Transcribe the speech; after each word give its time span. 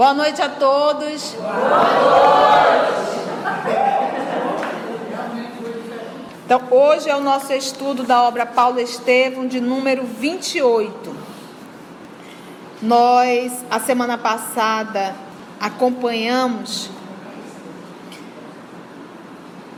Boa 0.00 0.14
noite 0.14 0.40
a 0.40 0.48
todos. 0.48 1.36
Então, 6.42 6.62
hoje 6.70 7.10
é 7.10 7.14
o 7.14 7.20
nosso 7.20 7.52
estudo 7.52 8.02
da 8.04 8.22
obra 8.22 8.46
Paulo 8.46 8.80
Estevam, 8.80 9.46
de 9.46 9.60
número 9.60 10.06
28. 10.06 11.14
Nós, 12.80 13.62
a 13.70 13.78
semana 13.78 14.16
passada, 14.16 15.14
acompanhamos 15.60 16.88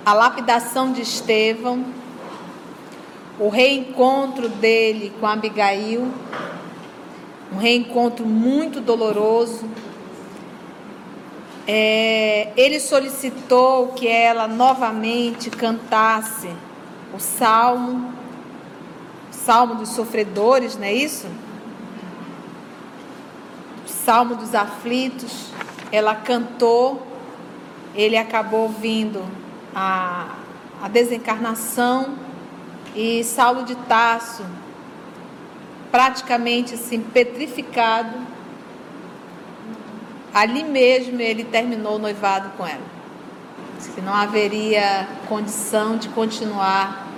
a 0.06 0.14
lapidação 0.14 0.92
de 0.92 1.02
Estevão, 1.02 1.84
o 3.41 3.48
reencontro 3.48 4.48
dele 4.48 5.12
com 5.19 5.27
Abigail, 5.27 6.12
um 7.52 7.56
reencontro 7.56 8.25
muito 8.25 8.80
doloroso. 8.80 9.69
É, 11.66 12.52
ele 12.57 12.80
solicitou 12.80 13.89
que 13.89 14.09
ela 14.09 14.48
novamente 14.48 15.48
cantasse 15.48 16.51
o 17.15 17.20
salmo, 17.20 18.12
o 19.30 19.34
salmo 19.34 19.77
dos 19.77 19.91
sofredores, 19.91 20.77
não 20.77 20.84
é 20.84 20.93
isso? 20.93 21.27
O 23.87 23.89
salmo 23.89 24.34
dos 24.34 24.55
aflitos. 24.55 25.51
Ela 25.93 26.15
cantou, 26.15 27.06
ele 27.95 28.17
acabou 28.17 28.69
vindo 28.69 29.23
a, 29.75 30.36
a 30.83 30.89
desencarnação 30.89 32.14
e 32.95 33.23
Saulo 33.25 33.64
de 33.64 33.75
Tasso, 33.75 34.45
praticamente 35.91 36.75
assim, 36.75 37.01
petrificado, 37.01 38.31
ali 40.33 40.64
mesmo 40.64 41.20
ele 41.20 41.44
terminou 41.44 41.97
o 41.97 41.98
noivado 41.98 42.50
com 42.56 42.66
ela. 42.66 42.92
Que 43.94 44.00
não 44.00 44.14
haveria 44.14 45.08
condição 45.28 45.97
de 45.97 46.08
continuar 46.11 47.08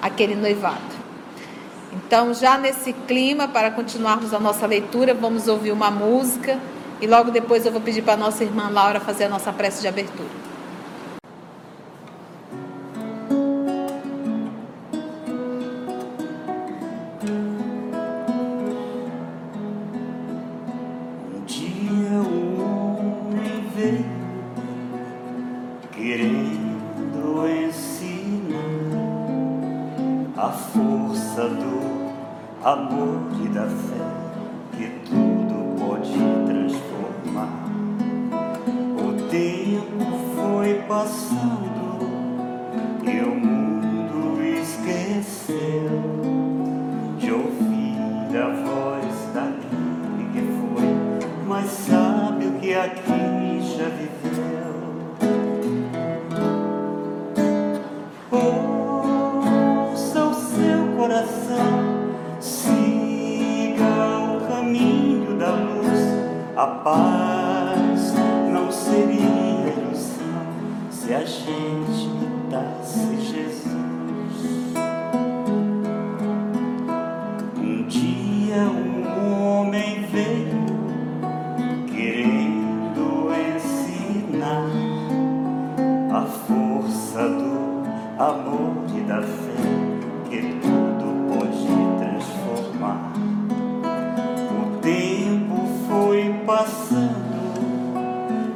aquele 0.00 0.34
noivado. 0.34 0.94
Então, 1.92 2.34
já 2.34 2.58
nesse 2.58 2.92
clima, 2.92 3.46
para 3.46 3.70
continuarmos 3.70 4.34
a 4.34 4.40
nossa 4.40 4.66
leitura, 4.66 5.14
vamos 5.14 5.46
ouvir 5.46 5.70
uma 5.70 5.90
música 5.90 6.58
e 7.00 7.06
logo 7.06 7.30
depois 7.30 7.64
eu 7.64 7.72
vou 7.72 7.80
pedir 7.80 8.02
para 8.02 8.14
a 8.14 8.16
nossa 8.16 8.42
irmã 8.42 8.68
Laura 8.68 8.98
fazer 9.00 9.24
a 9.24 9.28
nossa 9.28 9.52
prece 9.52 9.80
de 9.80 9.88
abertura. 9.88 10.43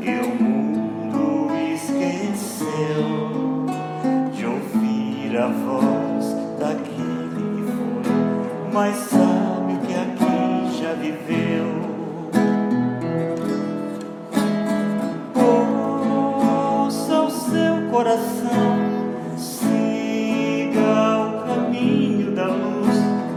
O 0.09 0.43
mundo 0.43 1.51
esqueceu 1.75 3.07
de 4.33 4.47
ouvir 4.47 5.37
a 5.37 5.49
voz 5.49 6.35
daquele 6.59 7.45
que 7.57 7.63
foi, 7.73 8.73
mas 8.73 8.97
sabe 8.97 9.79
que 9.87 9.93
aqui 9.93 10.81
já 10.81 10.95
viveu. 10.95 11.69
Ouça 16.87 17.21
o 17.21 17.31
seu 17.31 17.91
coração, 17.91 18.79
siga 19.37 21.19
o 21.21 21.47
caminho 21.47 22.35
da 22.35 22.47
luz. 22.47 22.97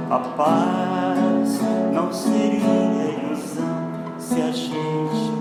A 0.09 0.19
paz 0.19 1.59
não 1.93 2.13
seria 2.13 2.59
ilusão 2.61 4.15
se 4.17 4.41
a 4.41 4.51
gente 4.51 5.40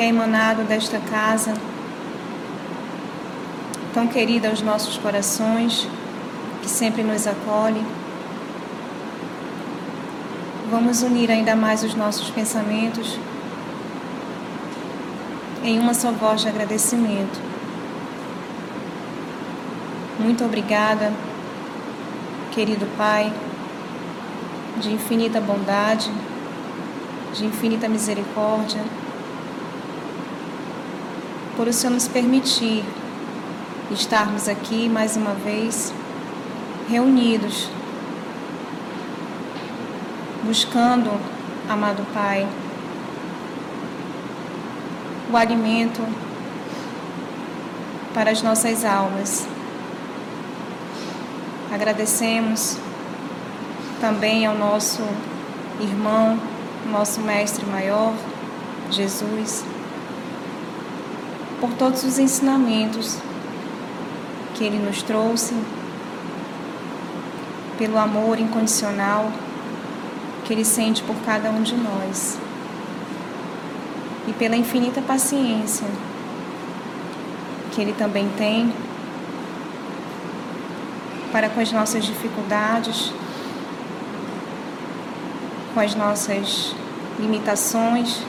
que 0.00 0.04
é 0.04 0.08
emanado 0.08 0.62
desta 0.62 0.98
casa, 0.98 1.52
tão 3.92 4.06
querida 4.06 4.48
aos 4.48 4.62
nossos 4.62 4.96
corações, 4.96 5.86
que 6.62 6.70
sempre 6.70 7.02
nos 7.02 7.26
acolhe. 7.26 7.84
Vamos 10.70 11.02
unir 11.02 11.30
ainda 11.30 11.54
mais 11.54 11.84
os 11.84 11.94
nossos 11.94 12.30
pensamentos 12.30 13.18
em 15.62 15.78
uma 15.78 15.92
só 15.92 16.10
voz 16.12 16.40
de 16.40 16.48
agradecimento 16.48 17.38
muito 20.18 20.42
obrigada, 20.46 21.12
querido 22.52 22.86
Pai, 22.96 23.30
de 24.80 24.94
infinita 24.94 25.42
bondade, 25.42 26.10
de 27.34 27.44
infinita 27.44 27.86
misericórdia, 27.86 28.80
por 31.60 31.68
o 31.68 31.72
Senhor 31.74 31.92
nos 31.92 32.08
permitir 32.08 32.82
estarmos 33.90 34.48
aqui 34.48 34.88
mais 34.88 35.14
uma 35.14 35.34
vez 35.34 35.92
reunidos, 36.88 37.68
buscando, 40.42 41.10
amado 41.68 42.02
Pai, 42.14 42.48
o 45.30 45.36
alimento 45.36 46.00
para 48.14 48.30
as 48.30 48.40
nossas 48.40 48.82
almas. 48.82 49.46
Agradecemos 51.70 52.78
também 54.00 54.46
ao 54.46 54.56
nosso 54.56 55.02
irmão, 55.78 56.40
nosso 56.90 57.20
mestre 57.20 57.66
maior, 57.66 58.14
Jesus, 58.90 59.62
por 61.60 61.70
todos 61.74 62.02
os 62.04 62.18
ensinamentos 62.18 63.18
que 64.54 64.64
ele 64.64 64.78
nos 64.78 65.02
trouxe, 65.02 65.54
pelo 67.78 67.98
amor 67.98 68.38
incondicional 68.38 69.30
que 70.44 70.52
ele 70.52 70.64
sente 70.64 71.02
por 71.02 71.16
cada 71.24 71.50
um 71.50 71.62
de 71.62 71.76
nós 71.76 72.38
e 74.26 74.32
pela 74.32 74.56
infinita 74.56 75.00
paciência 75.00 75.86
que 77.70 77.80
ele 77.80 77.92
também 77.92 78.28
tem 78.36 78.72
para 81.32 81.48
com 81.48 81.60
as 81.60 81.70
nossas 81.70 82.04
dificuldades, 82.04 83.12
com 85.72 85.80
as 85.80 85.94
nossas 85.94 86.74
limitações, 87.18 88.22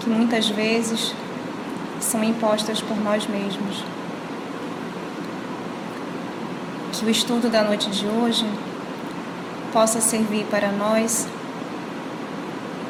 que 0.00 0.10
muitas 0.10 0.48
vezes 0.48 1.14
são 2.00 2.22
impostas 2.22 2.80
por 2.80 2.96
nós 2.96 3.26
mesmos. 3.26 3.84
Que 6.92 7.04
o 7.04 7.10
estudo 7.10 7.50
da 7.50 7.62
noite 7.62 7.90
de 7.90 8.06
hoje 8.06 8.46
possa 9.72 10.00
servir 10.00 10.46
para 10.46 10.72
nós 10.72 11.26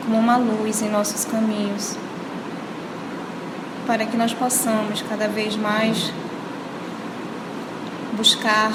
como 0.04 0.18
uma 0.18 0.36
luz 0.36 0.82
em 0.82 0.90
nossos 0.90 1.24
caminhos, 1.24 1.96
para 3.86 4.04
que 4.04 4.16
nós 4.16 4.32
possamos 4.32 5.02
cada 5.08 5.26
vez 5.26 5.56
mais 5.56 6.12
buscar 8.16 8.72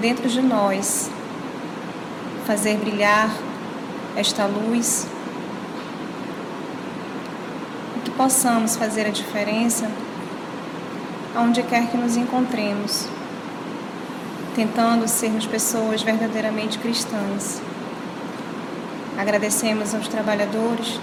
dentro 0.00 0.28
de 0.28 0.42
nós 0.42 1.10
fazer 2.46 2.76
brilhar 2.78 3.30
esta 4.16 4.46
luz 4.46 5.06
e 7.96 8.00
que 8.00 8.10
possamos 8.22 8.76
fazer 8.76 9.04
a 9.04 9.10
diferença 9.10 9.90
aonde 11.34 11.60
quer 11.64 11.90
que 11.90 11.96
nos 11.96 12.16
encontremos, 12.16 13.08
tentando 14.54 15.08
sermos 15.08 15.44
pessoas 15.44 16.02
verdadeiramente 16.02 16.78
cristãs. 16.78 17.60
Agradecemos 19.18 19.92
aos 19.92 20.06
trabalhadores 20.06 21.00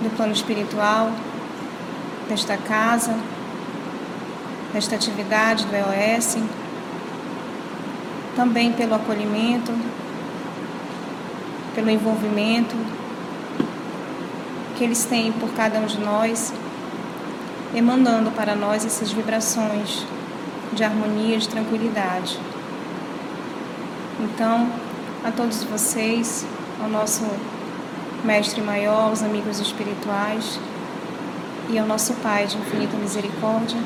do 0.00 0.16
plano 0.16 0.32
espiritual, 0.32 1.10
desta 2.28 2.56
casa, 2.56 3.16
desta 4.72 4.94
atividade 4.94 5.66
do 5.66 5.74
EOS, 5.74 6.36
também 8.36 8.70
pelo 8.70 8.94
acolhimento, 8.94 9.72
pelo 11.74 11.90
envolvimento 11.90 12.76
que 14.76 14.84
eles 14.84 15.04
têm 15.04 15.32
por 15.32 15.50
cada 15.54 15.78
um 15.78 15.86
de 15.86 15.98
nós, 15.98 16.52
emanando 17.74 18.30
para 18.30 18.54
nós 18.54 18.84
essas 18.84 19.10
vibrações 19.10 20.04
de 20.72 20.84
harmonia, 20.84 21.38
de 21.38 21.48
tranquilidade. 21.48 22.38
Então, 24.20 24.70
a 25.24 25.30
todos 25.30 25.64
vocês, 25.64 26.46
ao 26.82 26.88
nosso 26.88 27.24
Mestre 28.24 28.60
Maior, 28.60 29.08
aos 29.08 29.22
amigos 29.22 29.60
espirituais 29.60 30.58
e 31.68 31.78
ao 31.78 31.86
nosso 31.86 32.12
Pai 32.14 32.46
de 32.46 32.56
infinita 32.56 32.96
misericórdia, 32.96 33.78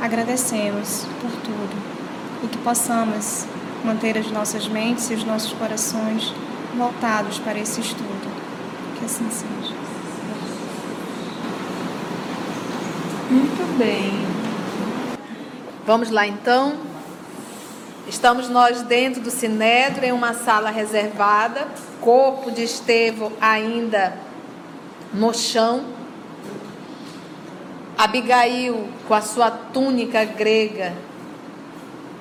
agradecemos 0.00 1.06
por 1.20 1.30
tudo 1.42 1.92
e 2.42 2.46
que 2.48 2.58
possamos 2.58 3.46
manter 3.84 4.18
as 4.18 4.30
nossas 4.30 4.68
mentes 4.68 5.10
e 5.10 5.14
os 5.14 5.24
nossos 5.24 5.52
corações 5.52 6.32
voltados 6.76 7.38
para 7.38 7.58
esse 7.58 7.80
estudo. 7.80 8.32
Que 8.98 9.04
assim 9.04 9.28
seja. 9.30 9.71
Muito 13.32 13.78
bem. 13.78 14.12
Vamos 15.86 16.10
lá 16.10 16.26
então. 16.26 16.74
Estamos 18.06 18.50
nós 18.50 18.82
dentro 18.82 19.22
do 19.22 19.30
Sinédrio, 19.30 20.04
em 20.04 20.12
uma 20.12 20.34
sala 20.34 20.68
reservada, 20.68 21.66
corpo 22.02 22.50
de 22.50 22.62
Estevão 22.62 23.32
ainda 23.40 24.18
no 25.14 25.32
chão. 25.32 25.82
Abigail, 27.96 28.86
com 29.08 29.14
a 29.14 29.22
sua 29.22 29.50
túnica 29.50 30.26
grega, 30.26 30.92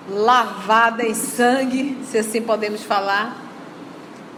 lavada 0.10 1.06
em 1.06 1.14
sangue, 1.14 1.98
se 2.06 2.20
assim 2.20 2.42
podemos 2.42 2.84
falar, 2.84 3.36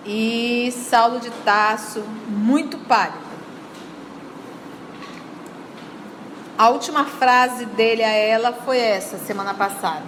e 0.07 0.73
Saulo 0.89 1.19
de 1.19 1.29
Tasso, 1.45 2.03
muito 2.27 2.79
pálido. 2.79 3.32
A 6.57 6.69
última 6.69 7.05
frase 7.05 7.65
dele 7.65 8.03
a 8.03 8.11
ela 8.11 8.53
foi 8.53 8.77
essa, 8.77 9.17
semana 9.17 9.53
passada. 9.55 10.05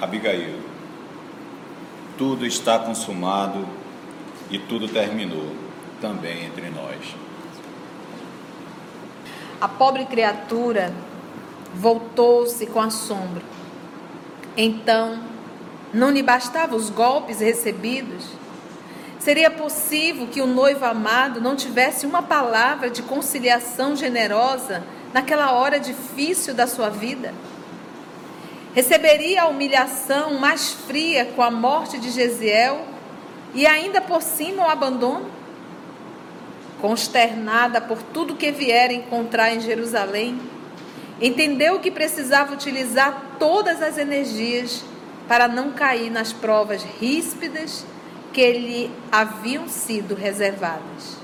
Abigail, 0.00 0.60
tudo 2.16 2.46
está 2.46 2.78
consumado 2.78 3.66
e 4.48 4.58
tudo 4.58 4.88
terminou, 4.88 5.54
também 6.00 6.46
entre 6.46 6.70
nós. 6.70 7.16
A 9.60 9.68
pobre 9.68 10.04
criatura 10.06 10.92
voltou-se 11.74 12.64
com 12.66 12.80
assombro. 12.80 13.42
Então, 14.56 15.18
não 15.92 16.10
lhe 16.10 16.22
bastavam 16.22 16.76
os 16.76 16.90
golpes 16.90 17.40
recebidos? 17.40 18.39
Seria 19.20 19.50
possível 19.50 20.26
que 20.28 20.40
o 20.40 20.46
noivo 20.46 20.82
amado 20.86 21.42
não 21.42 21.54
tivesse 21.54 22.06
uma 22.06 22.22
palavra 22.22 22.88
de 22.88 23.02
conciliação 23.02 23.94
generosa 23.94 24.82
naquela 25.12 25.52
hora 25.52 25.78
difícil 25.78 26.54
da 26.54 26.66
sua 26.66 26.88
vida? 26.88 27.34
Receberia 28.74 29.42
a 29.42 29.48
humilhação 29.48 30.38
mais 30.38 30.72
fria 30.72 31.26
com 31.36 31.42
a 31.42 31.50
morte 31.50 31.98
de 31.98 32.08
Gesiel 32.10 32.86
e 33.54 33.66
ainda 33.66 34.00
por 34.00 34.22
cima 34.22 34.66
o 34.66 34.70
abandono? 34.70 35.30
Consternada 36.80 37.78
por 37.78 38.02
tudo 38.02 38.36
que 38.36 38.50
viera 38.50 38.90
encontrar 38.90 39.54
em 39.54 39.60
Jerusalém, 39.60 40.40
entendeu 41.20 41.78
que 41.78 41.90
precisava 41.90 42.54
utilizar 42.54 43.36
todas 43.38 43.82
as 43.82 43.98
energias 43.98 44.82
para 45.28 45.46
não 45.46 45.72
cair 45.72 46.08
nas 46.08 46.32
provas 46.32 46.82
ríspidas 46.82 47.84
que 48.32 48.52
lhe 48.52 48.90
haviam 49.10 49.68
sido 49.68 50.14
reservadas. 50.14 51.18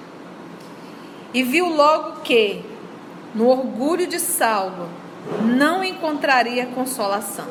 E 1.33 1.43
viu 1.43 1.69
logo 1.69 2.21
que, 2.21 2.63
no 3.35 3.49
orgulho 3.49 4.07
de 4.07 4.19
Saulo, 4.19 4.89
não 5.43 5.85
encontraria 5.85 6.67
consolação. 6.67 7.49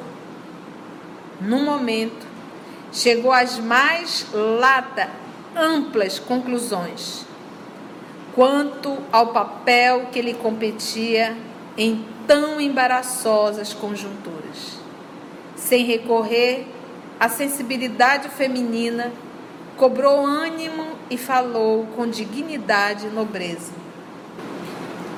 No 1.39 1.59
momento, 1.63 2.25
chegou 2.91 3.31
às 3.31 3.59
mais 3.59 4.25
lata, 4.33 5.09
amplas 5.55 6.19
conclusões 6.19 7.25
quanto 8.35 8.97
ao 9.13 9.27
papel 9.27 10.07
que 10.11 10.21
lhe 10.21 10.33
competia 10.33 11.35
em 11.77 12.05
tão 12.27 12.59
embaraçosas 12.59 13.73
conjunturas. 13.73 14.77
Sem 15.55 15.85
recorrer 15.85 16.67
à 17.17 17.29
sensibilidade 17.29 18.27
feminina 18.27 19.11
cobrou 19.77 20.25
ânimo 20.25 20.85
e 21.09 21.17
falou 21.17 21.85
com 21.95 22.07
dignidade 22.07 23.07
e 23.07 23.09
nobreza. 23.09 23.71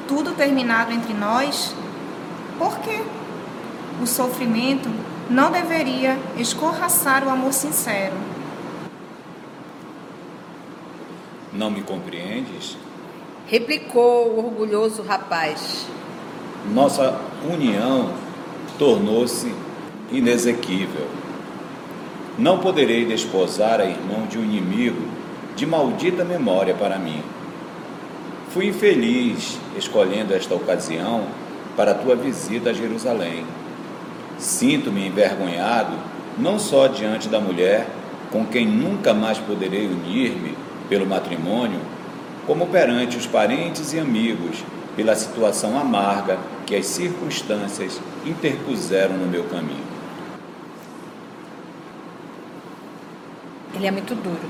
Tudo 0.07 0.33
terminado 0.33 0.91
entre 0.91 1.13
nós, 1.13 1.75
por 2.57 2.79
quê? 2.79 3.01
O 4.01 4.07
sofrimento 4.07 4.89
não 5.29 5.51
deveria 5.51 6.17
escorraçar 6.37 7.25
o 7.25 7.29
amor 7.29 7.53
sincero. 7.53 8.15
Não 11.53 11.69
me 11.69 11.81
compreendes? 11.81 12.77
Replicou 13.47 14.29
o 14.29 14.45
orgulhoso 14.45 15.01
rapaz. 15.01 15.85
Nossa 16.73 17.19
união 17.49 18.13
tornou-se 18.77 19.53
inexequível 20.11 21.07
não 22.37 22.59
poderei 22.59 23.05
desposar 23.05 23.81
a 23.81 23.85
irmão 23.85 24.27
de 24.27 24.37
um 24.37 24.43
inimigo 24.43 25.01
de 25.55 25.65
maldita 25.65 26.23
memória 26.23 26.75
para 26.75 26.99
mim. 26.99 27.21
Fui 28.49 28.67
infeliz 28.67 29.57
escolhendo 29.75 30.33
esta 30.33 30.53
ocasião 30.53 31.23
para 31.75 31.91
a 31.91 31.95
tua 31.95 32.15
visita 32.15 32.69
a 32.69 32.73
Jerusalém. 32.73 33.43
Sinto-me 34.37 35.07
envergonhado 35.07 35.93
não 36.37 36.59
só 36.59 36.87
diante 36.87 37.27
da 37.27 37.39
mulher 37.39 37.87
com 38.31 38.45
quem 38.45 38.67
nunca 38.67 39.13
mais 39.13 39.39
poderei 39.39 39.87
unir-me 39.87 40.55
pelo 40.87 41.07
matrimônio, 41.07 41.79
como 42.45 42.67
perante 42.67 43.17
os 43.17 43.25
parentes 43.25 43.93
e 43.93 43.99
amigos 43.99 44.63
pela 44.95 45.15
situação 45.15 45.77
amarga 45.77 46.37
que 46.65 46.75
as 46.75 46.85
circunstâncias 46.85 47.99
interpuseram 48.25 49.17
no 49.17 49.25
meu 49.25 49.43
caminho. 49.45 49.86
Ele 53.73 53.87
é 53.87 53.91
muito 53.91 54.15
duro. 54.15 54.49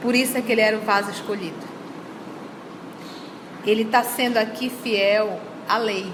Por 0.00 0.14
isso 0.14 0.36
é 0.36 0.42
que 0.42 0.50
ele 0.50 0.60
era 0.60 0.76
o 0.76 0.80
vaso 0.80 1.10
escolhido. 1.10 1.68
Ele 3.66 3.82
está 3.82 4.02
sendo 4.02 4.38
aqui 4.38 4.70
fiel 4.70 5.38
à 5.68 5.76
lei. 5.76 6.10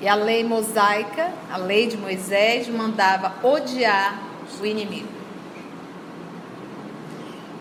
E 0.00 0.08
a 0.08 0.14
lei 0.14 0.42
mosaica, 0.42 1.32
a 1.50 1.56
lei 1.58 1.86
de 1.86 1.96
Moisés, 1.96 2.68
mandava 2.68 3.34
odiar 3.46 4.20
o 4.60 4.66
inimigo. 4.66 5.08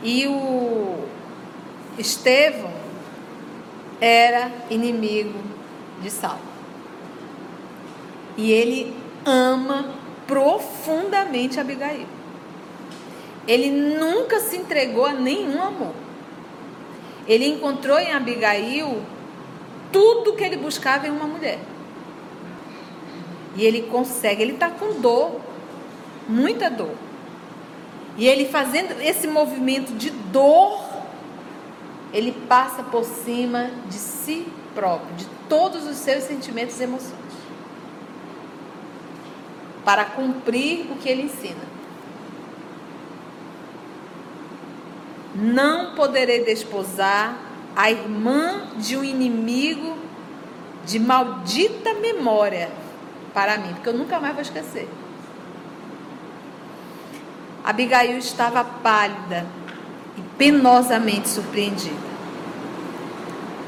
E 0.01 0.25
o 0.27 1.05
Estevão 1.97 2.71
era 3.99 4.51
inimigo 4.69 5.39
de 6.01 6.09
Saulo. 6.09 6.39
E 8.35 8.51
ele 8.51 9.00
ama 9.25 9.85
profundamente 10.27 11.59
Abigail. 11.59 12.07
Ele 13.47 13.69
nunca 13.69 14.39
se 14.39 14.57
entregou 14.57 15.05
a 15.05 15.13
nenhum 15.13 15.61
amor. 15.61 15.93
Ele 17.27 17.45
encontrou 17.45 17.99
em 17.99 18.13
Abigail 18.13 19.01
tudo 19.91 20.33
que 20.33 20.43
ele 20.43 20.57
buscava 20.57 21.07
em 21.07 21.11
uma 21.11 21.27
mulher. 21.27 21.59
E 23.55 23.65
ele 23.65 23.83
consegue, 23.83 24.41
ele 24.41 24.53
está 24.53 24.69
com 24.69 25.01
dor, 25.01 25.41
muita 26.27 26.69
dor. 26.69 26.95
E 28.17 28.27
ele 28.27 28.45
fazendo 28.45 29.01
esse 29.01 29.27
movimento 29.27 29.93
de 29.93 30.09
dor, 30.09 30.81
ele 32.13 32.31
passa 32.47 32.83
por 32.83 33.03
cima 33.03 33.69
de 33.87 33.95
si 33.95 34.45
próprio, 34.73 35.15
de 35.15 35.25
todos 35.49 35.85
os 35.85 35.97
seus 35.97 36.23
sentimentos 36.23 36.79
e 36.79 36.83
emoções, 36.83 37.11
para 39.83 40.05
cumprir 40.05 40.91
o 40.91 40.95
que 40.95 41.09
ele 41.09 41.23
ensina. 41.23 41.71
Não 45.33 45.95
poderei 45.95 46.43
desposar 46.43 47.37
a 47.75 47.89
irmã 47.89 48.67
de 48.77 48.97
um 48.97 49.03
inimigo 49.03 49.97
de 50.85 50.99
maldita 50.99 51.93
memória 51.95 52.69
para 53.33 53.57
mim, 53.57 53.73
porque 53.73 53.89
eu 53.89 53.93
nunca 53.93 54.19
mais 54.19 54.33
vou 54.33 54.41
esquecer. 54.41 54.89
Abigail 57.63 58.17
estava 58.17 58.63
pálida 58.63 59.45
e 60.17 60.21
penosamente 60.37 61.29
surpreendida. 61.29 62.11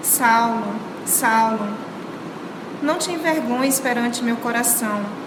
Saulo, 0.01 0.75
Saulo, 1.05 1.67
não 2.81 2.97
te 2.97 3.11
envergonhes 3.11 3.79
perante 3.79 4.23
meu 4.23 4.35
coração. 4.37 5.22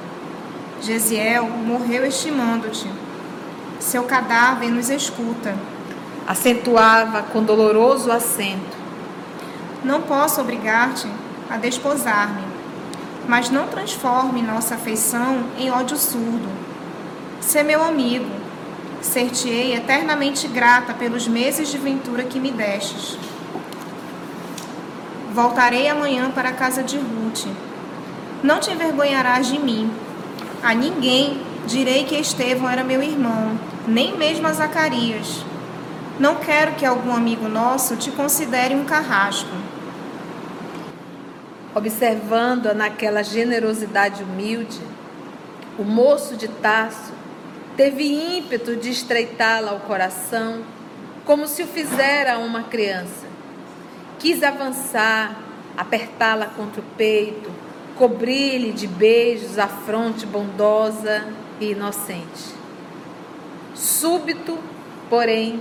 Gesiel 0.81 1.49
morreu 1.49 2.05
estimando-te. 2.07 2.91
Seu 3.81 4.05
cadáver 4.05 4.71
nos 4.71 4.91
escuta. 4.91 5.55
Acentuava 6.27 7.23
com 7.23 7.43
doloroso 7.43 8.11
acento. 8.11 8.77
Não 9.85 10.03
posso 10.03 10.41
obrigar-te 10.41 11.09
a 11.49 11.57
desposar-me, 11.57 12.43
mas 13.29 13.51
não 13.51 13.69
transforme 13.69 14.43
nossa 14.43 14.75
afeição 14.75 15.45
em 15.59 15.71
ódio 15.71 15.97
surdo. 15.97 16.49
Sê 17.41 17.63
meu 17.63 17.83
amigo, 17.83 18.31
ser-te-ei 19.01 19.75
eternamente 19.75 20.49
grata 20.49 20.93
pelos 20.93 21.29
meses 21.29 21.69
de 21.69 21.79
ventura 21.79 22.25
que 22.25 22.41
me 22.41 22.51
destes. 22.51 23.17
Voltarei 25.33 25.89
amanhã 25.89 26.31
para 26.31 26.49
a 26.49 26.55
casa 26.55 26.83
de 26.83 26.97
Ruth. 26.97 27.47
Não 28.43 28.59
te 28.59 28.73
envergonharás 28.73 29.47
de 29.47 29.59
mim. 29.59 29.91
A 30.67 30.75
ninguém 30.75 31.41
direi 31.65 32.03
que 32.03 32.17
Estevão 32.17 32.69
era 32.69 32.83
meu 32.83 33.01
irmão, 33.01 33.57
nem 33.87 34.19
mesmo 34.19 34.49
a 34.49 34.53
Zacarias. 34.53 35.45
Não 36.19 36.35
quero 36.35 36.73
que 36.73 36.85
algum 36.85 37.15
amigo 37.15 37.47
nosso 37.47 37.95
te 37.95 38.11
considere 38.11 38.75
um 38.75 38.85
carrasco. 38.85 39.55
Observando-a 41.73 42.75
naquela 42.75 43.23
generosidade 43.23 44.25
humilde, 44.25 44.81
o 45.79 45.85
moço 45.85 46.35
de 46.35 46.49
Tasso 46.49 47.13
teve 47.77 48.03
ímpeto 48.37 48.75
de 48.75 48.91
estreitá-la 48.91 49.71
ao 49.71 49.79
coração, 49.79 50.65
como 51.25 51.47
se 51.47 51.63
o 51.63 51.67
fizera 51.69 52.35
a 52.35 52.39
uma 52.39 52.65
criança. 52.65 53.29
Quis 54.19 54.43
avançar, 54.43 55.37
apertá-la 55.77 56.47
contra 56.47 56.81
o 56.81 56.85
peito, 56.97 57.66
cobrir-lhe 57.97 58.73
de 58.73 58.87
beijos 58.87 59.59
a 59.59 59.67
fronte 59.67 60.27
bondosa 60.27 61.27
e 61.61 61.73
inocente. 61.73 62.55
Súbito, 63.75 64.59
porém, 65.09 65.61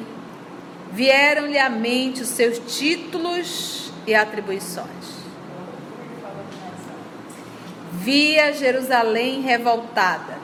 vieram-lhe 0.91 1.57
à 1.57 1.69
mente 1.69 2.21
os 2.21 2.29
seus 2.29 2.59
títulos 2.59 3.91
e 4.05 4.13
atribuições. 4.13 5.15
Via 7.93 8.53
Jerusalém 8.53 9.41
revoltada, 9.41 10.37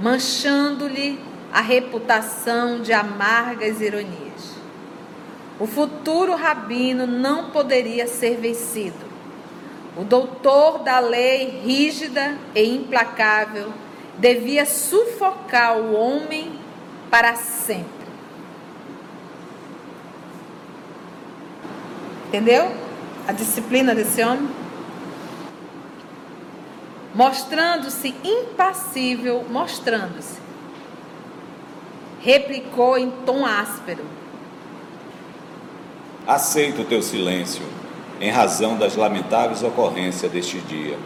manchando-lhe 0.00 1.18
a 1.52 1.60
reputação 1.60 2.80
de 2.80 2.92
amargas 2.92 3.80
ironias. 3.80 4.56
O 5.60 5.66
futuro 5.66 6.34
rabino 6.34 7.06
não 7.06 7.50
poderia 7.50 8.06
ser 8.06 8.38
vencido. 8.38 9.11
O 9.96 10.04
doutor 10.04 10.78
da 10.78 11.00
lei 11.00 11.60
rígida 11.64 12.38
e 12.54 12.64
implacável 12.64 13.72
devia 14.18 14.64
sufocar 14.64 15.76
o 15.76 15.94
homem 15.94 16.58
para 17.10 17.34
sempre. 17.36 18.02
Entendeu? 22.28 22.74
A 23.28 23.32
disciplina 23.32 23.94
desse 23.94 24.22
homem? 24.22 24.48
Mostrando-se 27.14 28.14
impassível, 28.24 29.44
mostrando-se. 29.50 30.40
Replicou 32.20 32.96
em 32.96 33.10
tom 33.26 33.44
áspero: 33.44 34.02
Aceito 36.26 36.80
o 36.80 36.84
teu 36.86 37.02
silêncio, 37.02 37.62
em 38.22 38.30
razão 38.30 38.76
das 38.76 38.94
lamentáveis 38.94 39.64
ocorrências 39.64 40.30
deste 40.30 40.58
dia. 40.60 40.96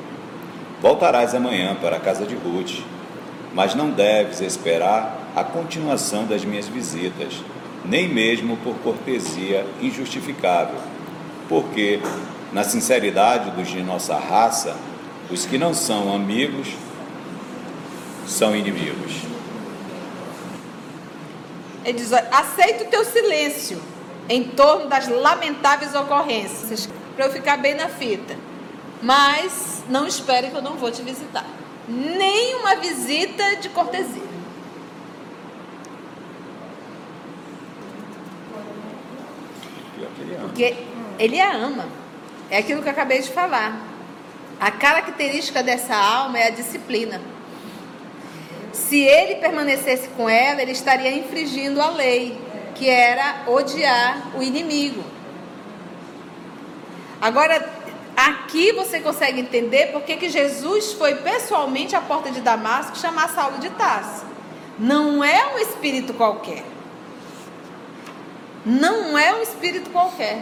Voltarás 0.82 1.34
amanhã 1.34 1.74
para 1.74 1.96
a 1.96 2.00
casa 2.00 2.26
de 2.26 2.34
Ruth, 2.34 2.82
mas 3.54 3.74
não 3.74 3.90
deves 3.90 4.42
esperar 4.42 5.18
a 5.34 5.42
continuação 5.42 6.26
das 6.26 6.44
minhas 6.44 6.68
visitas, 6.68 7.42
nem 7.86 8.06
mesmo 8.06 8.58
por 8.58 8.76
cortesia 8.80 9.66
injustificável, 9.80 10.78
porque, 11.48 12.00
na 12.52 12.62
sinceridade 12.62 13.50
dos 13.52 13.68
de 13.68 13.82
nossa 13.82 14.14
raça, 14.18 14.76
os 15.30 15.46
que 15.46 15.56
não 15.56 15.72
são 15.72 16.14
amigos 16.14 16.68
são 18.26 18.54
inimigos. 18.54 19.22
Ele 21.82 21.98
diz: 21.98 22.12
o 22.12 22.84
teu 22.90 23.04
silêncio 23.06 23.80
em 24.28 24.44
torno 24.44 24.88
das 24.88 25.08
lamentáveis 25.08 25.94
ocorrências, 25.94 26.88
para 27.16 27.24
eu 27.24 27.32
ficar 27.32 27.56
bem 27.56 27.74
na 27.74 27.88
fita. 27.88 28.36
Mas 29.02 29.82
não 29.88 30.06
espere 30.06 30.50
que 30.50 30.56
eu 30.56 30.62
não 30.62 30.74
vou 30.74 30.90
te 30.90 31.02
visitar. 31.02 31.46
Nem 31.88 32.54
uma 32.56 32.76
visita 32.76 33.56
de 33.56 33.68
cortesia. 33.70 34.22
Porque 40.42 40.76
ele 41.18 41.40
a 41.40 41.52
ama. 41.52 41.86
É 42.50 42.58
aquilo 42.58 42.82
que 42.82 42.88
eu 42.88 42.92
acabei 42.92 43.20
de 43.20 43.30
falar. 43.30 43.80
A 44.60 44.70
característica 44.70 45.62
dessa 45.62 45.94
alma 45.94 46.38
é 46.38 46.46
a 46.46 46.50
disciplina. 46.50 47.20
Se 48.72 49.00
ele 49.00 49.36
permanecesse 49.36 50.08
com 50.08 50.28
ela, 50.28 50.62
ele 50.62 50.72
estaria 50.72 51.10
infringindo 51.10 51.80
a 51.80 51.90
lei, 51.90 52.38
que 52.74 52.88
era 52.88 53.42
odiar 53.46 54.36
o 54.36 54.42
inimigo. 54.42 55.15
Agora, 57.26 57.68
aqui 58.16 58.70
você 58.70 59.00
consegue 59.00 59.40
entender 59.40 59.88
por 59.88 60.02
que 60.02 60.28
Jesus 60.28 60.92
foi 60.92 61.16
pessoalmente 61.16 61.96
à 61.96 62.00
porta 62.00 62.30
de 62.30 62.40
Damasco 62.40 62.96
chamar 62.96 63.30
Saulo 63.30 63.58
de 63.58 63.68
Tarso. 63.70 64.24
Não 64.78 65.24
é 65.24 65.44
um 65.52 65.58
espírito 65.58 66.14
qualquer. 66.14 66.62
Não 68.64 69.18
é 69.18 69.34
um 69.34 69.42
espírito 69.42 69.90
qualquer. 69.90 70.40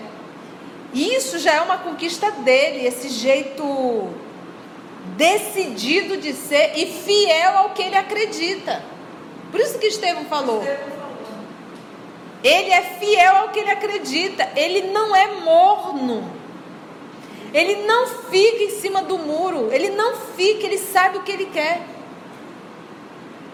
Isso 0.92 1.38
já 1.38 1.54
é 1.54 1.60
uma 1.62 1.78
conquista 1.78 2.30
dele, 2.30 2.86
esse 2.86 3.08
jeito 3.08 4.10
decidido 5.16 6.18
de 6.18 6.34
ser 6.34 6.74
e 6.76 6.84
fiel 6.84 7.56
ao 7.56 7.70
que 7.70 7.80
ele 7.80 7.96
acredita. 7.96 8.82
Por 9.50 9.58
isso 9.58 9.78
que 9.78 9.86
Estevão 9.86 10.26
falou. 10.26 10.62
Ele 12.42 12.70
é 12.70 12.82
fiel 13.00 13.36
ao 13.36 13.48
que 13.48 13.60
ele 13.60 13.70
acredita, 13.70 14.50
ele 14.54 14.92
não 14.92 15.16
é 15.16 15.28
morno. 15.40 16.43
Ele 17.54 17.86
não 17.86 18.08
fica 18.08 18.64
em 18.64 18.70
cima 18.70 19.00
do 19.02 19.16
muro, 19.16 19.68
ele 19.72 19.90
não 19.90 20.16
fica, 20.36 20.66
ele 20.66 20.76
sabe 20.76 21.18
o 21.18 21.22
que 21.22 21.30
ele 21.30 21.46
quer. 21.46 21.82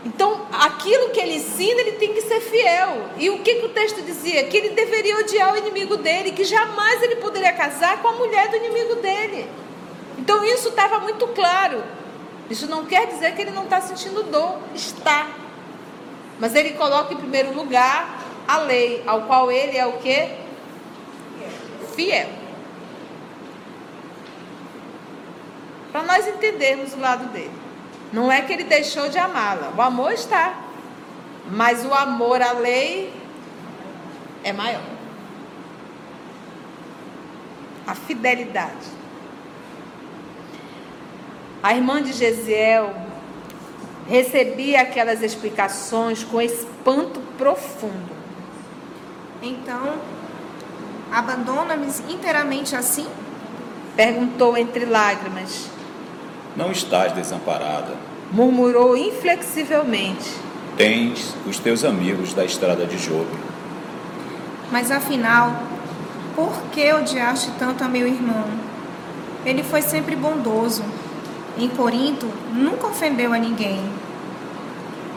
Então, 0.02 0.46
aquilo 0.50 1.10
que 1.10 1.20
ele 1.20 1.34
ensina, 1.34 1.82
ele 1.82 1.92
tem 1.92 2.14
que 2.14 2.22
ser 2.22 2.40
fiel. 2.40 3.10
E 3.18 3.28
o 3.28 3.40
que, 3.40 3.56
que 3.56 3.66
o 3.66 3.68
texto 3.68 4.00
dizia? 4.00 4.44
Que 4.44 4.56
ele 4.56 4.70
deveria 4.70 5.18
odiar 5.18 5.52
o 5.52 5.58
inimigo 5.58 5.98
dele, 5.98 6.32
que 6.32 6.44
jamais 6.44 7.02
ele 7.02 7.16
poderia 7.16 7.52
casar 7.52 8.00
com 8.00 8.08
a 8.08 8.12
mulher 8.12 8.48
do 8.48 8.56
inimigo 8.56 8.94
dele. 8.96 9.46
Então, 10.16 10.42
isso 10.42 10.70
estava 10.70 10.98
muito 11.00 11.26
claro. 11.28 11.84
Isso 12.48 12.66
não 12.66 12.86
quer 12.86 13.06
dizer 13.06 13.34
que 13.34 13.42
ele 13.42 13.50
não 13.50 13.64
está 13.64 13.82
sentindo 13.82 14.22
dor, 14.22 14.58
está. 14.74 15.28
Mas 16.38 16.54
ele 16.54 16.70
coloca 16.70 17.12
em 17.12 17.18
primeiro 17.18 17.52
lugar 17.52 18.24
a 18.48 18.56
lei, 18.60 19.02
ao 19.06 19.22
qual 19.22 19.52
ele 19.52 19.76
é 19.76 19.86
o 19.86 19.92
que? 19.98 20.30
Fiel. 21.94 22.39
Para 25.92 26.02
nós 26.02 26.26
entendermos 26.26 26.94
o 26.94 27.00
lado 27.00 27.26
dele. 27.32 27.52
Não 28.12 28.30
é 28.30 28.40
que 28.42 28.52
ele 28.52 28.64
deixou 28.64 29.08
de 29.08 29.18
amá-la. 29.18 29.72
O 29.76 29.82
amor 29.82 30.12
está. 30.12 30.54
Mas 31.50 31.84
o 31.84 31.92
amor 31.92 32.42
à 32.42 32.52
lei 32.52 33.12
é 34.44 34.52
maior. 34.52 34.82
A 37.86 37.94
fidelidade. 37.94 39.00
A 41.62 41.74
irmã 41.74 42.02
de 42.02 42.12
Gesiel 42.12 42.94
recebia 44.08 44.82
aquelas 44.82 45.22
explicações 45.22 46.24
com 46.24 46.40
espanto 46.40 47.20
profundo. 47.36 48.10
Então, 49.42 49.94
abandona-me 51.12 51.86
inteiramente 52.08 52.74
assim? 52.74 53.08
Perguntou 53.96 54.56
entre 54.56 54.84
lágrimas. 54.84 55.68
Não 56.56 56.72
estás 56.72 57.12
desamparada. 57.12 57.94
Murmurou 58.32 58.96
inflexivelmente. 58.96 60.30
Tens 60.76 61.34
os 61.46 61.58
teus 61.58 61.84
amigos 61.84 62.32
da 62.32 62.44
estrada 62.44 62.86
de 62.86 62.98
Jope. 62.98 63.36
Mas 64.70 64.90
afinal, 64.90 65.52
por 66.34 66.52
que 66.72 66.92
odiaste 66.92 67.50
tanto 67.58 67.84
a 67.84 67.88
meu 67.88 68.06
irmão? 68.06 68.46
Ele 69.44 69.62
foi 69.62 69.82
sempre 69.82 70.14
bondoso. 70.16 70.84
Em 71.58 71.68
Corinto, 71.68 72.26
nunca 72.52 72.86
ofendeu 72.86 73.32
a 73.32 73.38
ninguém. 73.38 73.80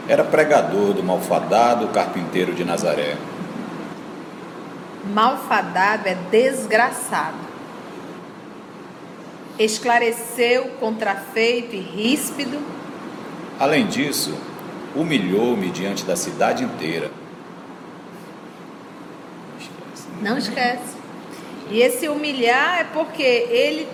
Era 0.08 0.24
pregador 0.24 0.92
do 0.92 1.02
malfadado 1.02 1.88
carpinteiro 1.88 2.52
de 2.52 2.64
Nazaré. 2.64 3.16
Malfadado 5.12 6.08
é 6.08 6.14
desgraçado. 6.30 7.53
Esclareceu 9.58 10.70
contrafeito 10.80 11.74
e 11.76 11.80
ríspido. 11.80 12.60
Além 13.58 13.86
disso, 13.86 14.34
humilhou-me 14.94 15.70
diante 15.70 16.04
da 16.04 16.16
cidade 16.16 16.64
inteira. 16.64 17.10
Não 20.20 20.38
esquece. 20.38 20.96
E 21.70 21.80
esse 21.80 22.08
humilhar 22.08 22.80
é 22.80 22.84
porque 22.84 23.22
ele, 23.22 23.88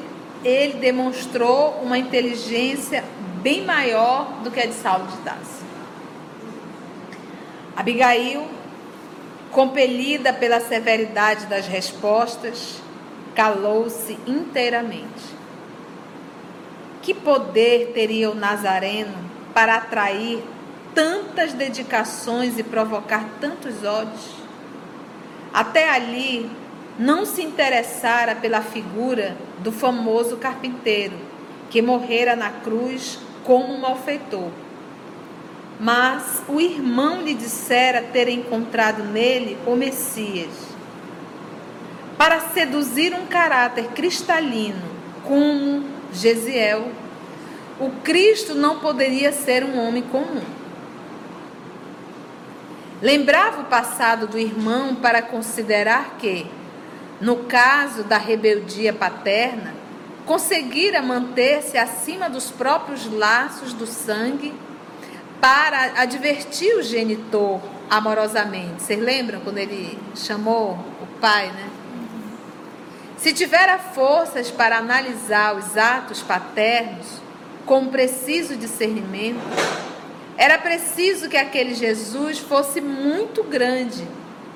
ele 0.45 0.75
demonstrou 0.75 1.81
uma 1.83 1.99
inteligência 1.99 3.05
bem 3.43 3.65
maior 3.65 4.41
do 4.43 4.51
que 4.51 4.61
a 4.61 4.67
de 4.67 4.75
Saulo 4.75 5.07
de 5.07 5.17
Tarso. 5.19 5.65
Abigail, 7.77 8.47
compelida 9.51 10.33
pela 10.33 10.61
severidade 10.61 11.47
das 11.47 11.67
respostas, 11.67 12.77
calou-se 13.35 14.19
inteiramente. 14.27 15.40
Que 17.03 17.15
poder 17.15 17.93
teria 17.95 18.31
o 18.31 18.35
Nazareno 18.35 19.15
para 19.55 19.77
atrair 19.77 20.43
tantas 20.95 21.53
dedicações 21.53 22.59
e 22.59 22.63
provocar 22.63 23.27
tantos 23.41 23.85
ódios? 23.85 24.41
Até 25.53 25.91
ali, 25.91 26.51
não 26.99 27.25
se 27.25 27.43
interessara 27.43 28.35
pela 28.35 28.61
figura 28.61 29.37
do 29.59 29.73
famoso 29.73 30.37
carpinteiro, 30.37 31.17
que 31.71 31.81
morrera 31.81 32.37
na 32.37 32.51
cruz 32.51 33.19
como 33.45 33.73
um 33.73 33.81
malfeitor. 33.81 34.51
Mas 35.81 36.43
o 36.47 36.61
irmão 36.61 37.23
lhe 37.23 37.33
dissera 37.33 38.03
ter 38.03 38.29
encontrado 38.29 39.03
nele 39.03 39.57
o 39.67 39.75
Messias. 39.75 40.51
Para 42.19 42.41
seduzir 42.51 43.15
um 43.15 43.25
caráter 43.25 43.87
cristalino 43.95 44.91
como 45.25 46.00
Gesiel, 46.13 46.91
o 47.79 47.91
Cristo 48.03 48.55
não 48.55 48.79
poderia 48.79 49.33
ser 49.33 49.65
um 49.65 49.79
homem 49.79 50.03
comum. 50.03 50.43
Lembrava 53.01 53.63
o 53.63 53.65
passado 53.65 54.27
do 54.27 54.39
irmão 54.39 54.95
para 54.95 55.23
considerar 55.23 56.17
que, 56.19 56.47
no 57.21 57.45
caso 57.45 58.05
da 58.05 58.19
rebeldia 58.19 58.93
paterna, 58.93 59.75
conseguira 60.27 61.01
manter-se 61.01 61.79
acima 61.79 62.29
dos 62.29 62.51
próprios 62.51 63.11
laços 63.11 63.73
do 63.73 63.87
sangue 63.87 64.53
para 65.41 66.03
advertir 66.03 66.77
o 66.77 66.83
genitor 66.83 67.61
amorosamente. 67.89 68.83
Vocês 68.83 69.01
lembram 69.01 69.41
quando 69.41 69.59
ele 69.59 69.99
chamou 70.15 70.73
o 71.01 71.07
pai, 71.21 71.47
né? 71.47 71.80
Se 73.21 73.35
tivera 73.35 73.79
forças 73.79 74.51
para 74.51 74.79
analisar 74.79 75.55
os 75.55 75.77
atos 75.77 76.23
paternos 76.23 77.07
com 77.67 77.89
preciso 77.89 78.57
discernimento, 78.57 79.43
era 80.39 80.57
preciso 80.57 81.29
que 81.29 81.37
aquele 81.37 81.75
Jesus 81.75 82.39
fosse 82.39 82.81
muito 82.81 83.45
grande 83.45 84.09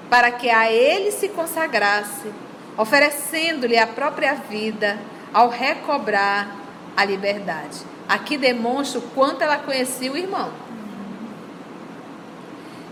para 0.09 0.31
que 0.31 0.49
a 0.49 0.73
ele 0.73 1.13
se 1.13 1.29
consagrasse, 1.29 2.33
oferecendo-lhe 2.79 3.77
a 3.77 3.87
própria 3.87 4.33
vida 4.33 4.99
ao 5.31 5.51
recobrar 5.51 6.57
a 6.97 7.05
liberdade. 7.05 7.81
Aqui 8.09 8.39
demonstra 8.39 8.99
o 8.99 9.11
quanto 9.11 9.43
ela 9.43 9.59
conhecia 9.59 10.11
o 10.11 10.17
irmão. 10.17 10.51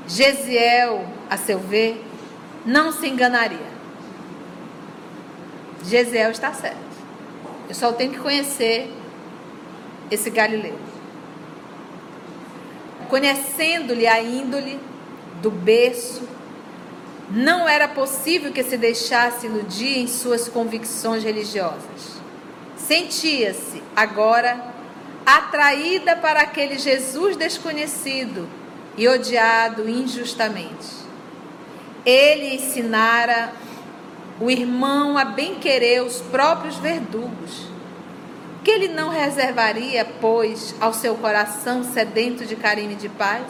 Gesiel, 0.07 1.07
a 1.31 1.39
seu 1.39 1.59
ver, 1.59 2.05
não 2.67 2.93
se 2.93 3.09
enganaria. 3.09 3.72
Gesiel 5.85 6.31
está 6.31 6.53
certo. 6.53 6.77
Eu 7.69 7.75
só 7.75 7.93
tenho 7.93 8.13
que 8.13 8.19
conhecer 8.19 8.93
esse 10.11 10.31
Galileu. 10.31 10.79
Conhecendo-lhe 13.09 14.07
a 14.07 14.23
índole 14.23 14.79
do 15.41 15.51
berço, 15.51 16.23
não 17.31 17.69
era 17.69 17.89
possível 17.89 18.53
que 18.53 18.63
se 18.63 18.77
deixasse 18.77 19.47
iludir 19.47 19.99
em 19.99 20.07
suas 20.07 20.49
convicções 20.49 21.25
religiosas. 21.25 22.21
Sentia-se, 22.77 23.83
agora, 23.97 24.73
atraída 25.25 26.17
para 26.17 26.41
aquele 26.41 26.79
Jesus 26.79 27.37
desconhecido 27.37 28.49
e 28.97 29.09
odiado 29.09 29.89
injustamente. 29.89 31.03
Ele 32.05 32.57
ensinara 32.57 33.53
o 34.43 34.51
irmão 34.51 35.17
a 35.17 35.25
bem-querer 35.25 36.03
os 36.03 36.21
próprios 36.21 36.75
verdugos, 36.77 37.69
que 38.65 38.73
ele 38.73 38.89
não 38.89 39.09
reservaria, 39.09 40.05
pois, 40.21 40.75
ao 40.81 40.93
seu 40.93 41.15
coração 41.15 41.85
sedento 41.85 42.45
de 42.45 42.57
carinho 42.57 42.91
e 42.91 42.97
de 42.97 43.09
paz? 43.09 43.45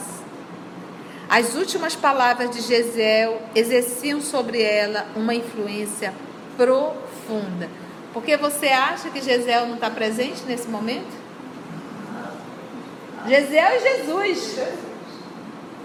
As 1.30 1.54
últimas 1.54 1.96
palavras 1.96 2.50
de 2.50 2.60
Gesiel 2.60 3.40
exerciam 3.54 4.20
sobre 4.20 4.60
ela 4.60 5.06
uma 5.16 5.34
influência 5.34 6.12
profunda. 6.58 7.70
Porque 8.12 8.36
você 8.36 8.66
acha 8.66 9.08
que 9.08 9.22
Gesiel 9.22 9.66
não 9.66 9.76
está 9.76 9.88
presente 9.88 10.42
nesse 10.46 10.68
momento? 10.68 11.22
Gesiel 13.26 13.76
e 13.76 13.80
Jesus 13.80 14.58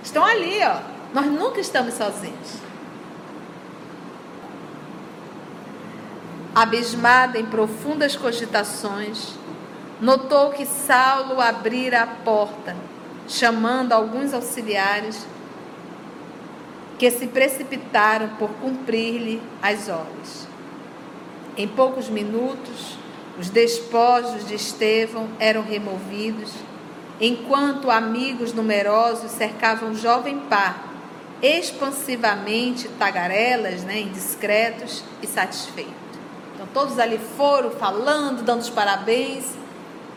estão 0.04 0.26
ali, 0.26 0.60
ó. 0.63 0.82
Nós 1.13 1.28
nunca 1.28 1.62
estamos 1.62 1.93
sozinhos. 1.93 2.66
Abismada 6.58 7.38
em 7.38 7.46
profundas 7.46 8.15
cogitações, 8.15 9.36
notou 10.02 10.50
que 10.50 10.65
Saulo 10.65 11.39
abrira 11.39 12.02
a 12.02 12.08
porta, 12.08 12.76
chamando 13.28 13.93
alguns 13.93 14.34
auxiliares 14.34 15.24
que 16.98 17.12
se 17.12 17.28
precipitaram 17.28 18.30
por 18.39 18.50
cumprir-lhe 18.54 19.39
as 19.62 19.88
ordens. 19.88 20.48
Em 21.56 21.67
poucos 21.67 22.10
minutos, 22.10 22.98
os 23.38 23.52
despojos 23.52 24.48
de 24.48 24.56
Estevão 24.56 25.30
eram 25.38 25.62
removidos, 25.62 26.52
enquanto 27.22 27.91
amigos 27.91 28.52
numerosos 28.52 29.30
cercavam 29.30 29.91
o 29.91 29.96
jovem 29.96 30.39
par, 30.50 30.91
expansivamente 31.39 32.89
tagarelas, 32.98 33.84
né, 33.84 34.00
indiscretos 34.00 35.04
e 35.22 35.28
satisfeitos. 35.28 36.07
Então 36.58 36.67
todos 36.74 36.98
ali 36.98 37.20
foram 37.20 37.70
falando, 37.70 38.43
dando 38.43 38.62
os 38.62 38.70
parabéns, 38.70 39.46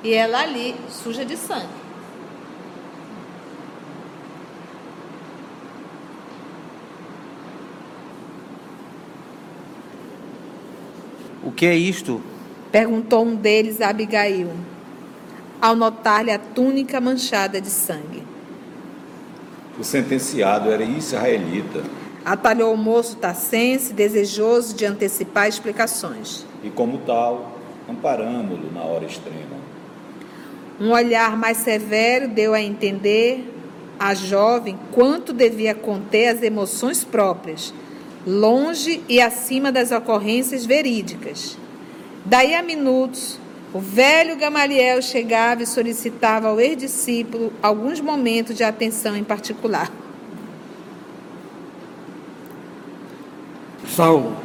e 0.02 0.14
ela 0.14 0.40
ali 0.40 0.74
suja 0.88 1.22
de 1.22 1.36
sangue. 1.36 1.68
O 11.44 11.52
que 11.52 11.66
é 11.66 11.74
isto? 11.74 12.22
Perguntou 12.72 13.22
um 13.22 13.36
deles 13.36 13.82
a 13.82 13.90
Abigail, 13.90 14.50
ao 15.60 15.76
notar-lhe 15.76 16.30
a 16.30 16.38
túnica 16.38 17.02
manchada 17.02 17.60
de 17.60 17.68
sangue. 17.68 18.22
O 19.78 19.84
sentenciado 19.84 20.70
era 20.70 20.82
israelita 20.82 21.82
Atalhou 22.24 22.74
o 22.74 22.76
moço 22.76 23.16
tacense, 23.16 23.92
desejoso 23.92 24.74
de 24.74 24.84
antecipar 24.84 25.48
explicações. 25.48 26.44
e, 26.62 26.68
como 26.68 26.98
tal, 26.98 27.58
amparamo-lo 27.88 28.70
na 28.72 28.82
hora 28.82 29.04
extrema. 29.06 29.58
Um 30.78 30.92
olhar 30.92 31.36
mais 31.36 31.58
severo 31.58 32.28
deu 32.28 32.54
a 32.54 32.60
entender 32.60 33.44
à 33.98 34.14
jovem 34.14 34.78
quanto 34.92 35.32
devia 35.32 35.74
conter 35.74 36.28
as 36.28 36.42
emoções 36.42 37.04
próprias, 37.04 37.72
longe 38.26 39.02
e 39.08 39.20
acima 39.20 39.70
das 39.72 39.90
ocorrências 39.90 40.64
verídicas. 40.64 41.58
Daí 42.24 42.54
a 42.54 42.62
minutos, 42.62 43.38
o 43.72 43.78
velho 43.78 44.36
Gamaliel 44.36 45.00
chegava 45.00 45.62
e 45.62 45.66
solicitava 45.66 46.48
ao 46.48 46.60
ex-discípulo 46.60 47.52
alguns 47.62 48.00
momentos 48.00 48.56
de 48.56 48.64
atenção 48.64 49.16
em 49.16 49.24
particular. 49.24 49.90
Saulo, 53.96 54.36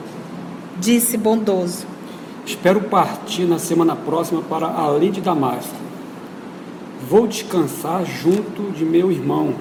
Disse 0.79 1.17
bondoso. 1.17 1.85
espero 2.45 2.81
partir 2.81 3.43
na 3.43 3.59
semana 3.59 3.95
próxima 3.95 4.41
para 4.41 4.65
além 4.65 5.11
de 5.11 5.21
Damasco. 5.21 5.75
Vou 7.07 7.27
descansar 7.27 8.03
junto 8.05 8.71
de 8.71 8.83
meu 8.83 9.11
irmão 9.11 9.53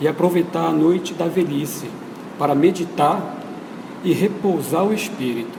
e 0.00 0.06
aproveitar 0.06 0.66
a 0.66 0.72
noite 0.72 1.12
da 1.12 1.26
velhice 1.26 1.90
para 2.38 2.54
meditar 2.54 3.42
e 4.04 4.12
repousar 4.12 4.84
o 4.84 4.94
espírito. 4.94 5.58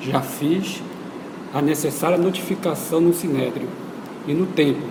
Já 0.00 0.20
fiz 0.20 0.82
a 1.54 1.62
necessária 1.62 2.18
notificação 2.18 3.00
no 3.00 3.14
Sinédrio 3.14 3.68
e 4.26 4.34
no 4.34 4.46
templo. 4.46 4.88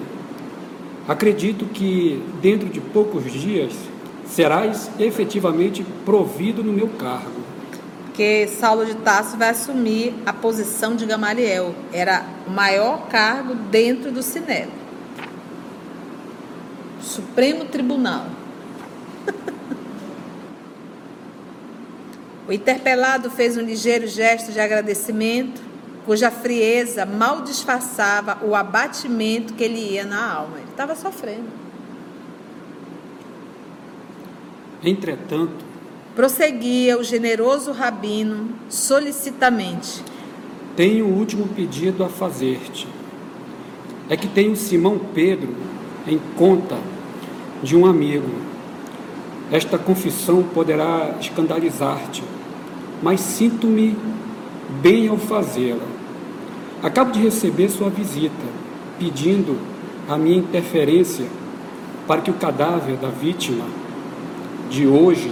Acredito 1.08 1.66
que 1.66 2.24
dentro 2.42 2.70
de 2.70 2.80
poucos 2.80 3.30
dias 3.32 3.74
serás 4.26 4.90
efetivamente 5.00 5.86
provido 6.06 6.64
no 6.64 6.72
meu 6.72 6.88
cargo. 6.88 7.39
Que 8.20 8.48
Saulo 8.50 8.86
de 8.86 8.96
Tarso 8.96 9.38
vai 9.38 9.52
assumir 9.52 10.14
a 10.26 10.34
posição 10.34 10.94
de 10.94 11.06
Gamaliel. 11.06 11.74
Era 11.94 12.26
o 12.46 12.50
maior 12.50 13.08
cargo 13.08 13.56
dentro 13.56 14.12
do 14.12 14.22
Sinédrio. 14.22 14.74
Supremo 17.02 17.64
Tribunal. 17.64 18.26
o 22.46 22.52
interpelado 22.52 23.32
fez 23.32 23.56
um 23.56 23.62
ligeiro 23.62 24.06
gesto 24.06 24.52
de 24.52 24.60
agradecimento, 24.60 25.62
cuja 26.06 26.30
frieza 26.30 27.06
mal 27.06 27.44
disfarçava 27.44 28.46
o 28.46 28.54
abatimento 28.54 29.54
que 29.54 29.64
ele 29.64 29.94
ia 29.94 30.04
na 30.04 30.30
alma. 30.30 30.58
Ele 30.58 30.72
estava 30.72 30.94
sofrendo. 30.94 31.48
Entretanto, 34.84 35.69
Prosseguia 36.20 37.00
o 37.00 37.04
generoso 37.04 37.72
rabino 37.72 38.50
solicitamente. 38.68 40.04
Tenho 40.76 41.08
um 41.08 41.18
último 41.18 41.48
pedido 41.48 42.04
a 42.04 42.10
fazer-te. 42.10 42.86
É 44.10 44.18
que 44.18 44.28
tenho 44.28 44.54
Simão 44.54 45.00
Pedro 45.14 45.56
em 46.06 46.20
conta 46.36 46.76
de 47.64 47.74
um 47.78 47.86
amigo. 47.86 48.28
Esta 49.50 49.78
confissão 49.78 50.44
poderá 50.44 51.16
escandalizar-te, 51.22 52.22
mas 53.02 53.22
sinto-me 53.22 53.98
bem 54.82 55.08
ao 55.08 55.18
fazê-la. 55.18 55.88
Acabo 56.84 57.14
de 57.14 57.20
receber 57.22 57.70
sua 57.70 57.90
visita, 57.90 58.46
pedindo 59.00 59.58
a 60.10 60.18
minha 60.18 60.40
interferência 60.40 61.28
para 62.06 62.20
que 62.20 62.30
o 62.30 62.34
cadáver 62.34 62.98
da 62.98 63.08
vítima 63.08 63.64
de 64.70 64.86
hoje 64.86 65.32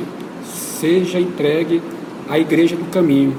seja 0.80 1.20
entregue 1.20 1.82
à 2.30 2.38
Igreja 2.38 2.76
do 2.76 2.86
Caminho, 2.92 3.38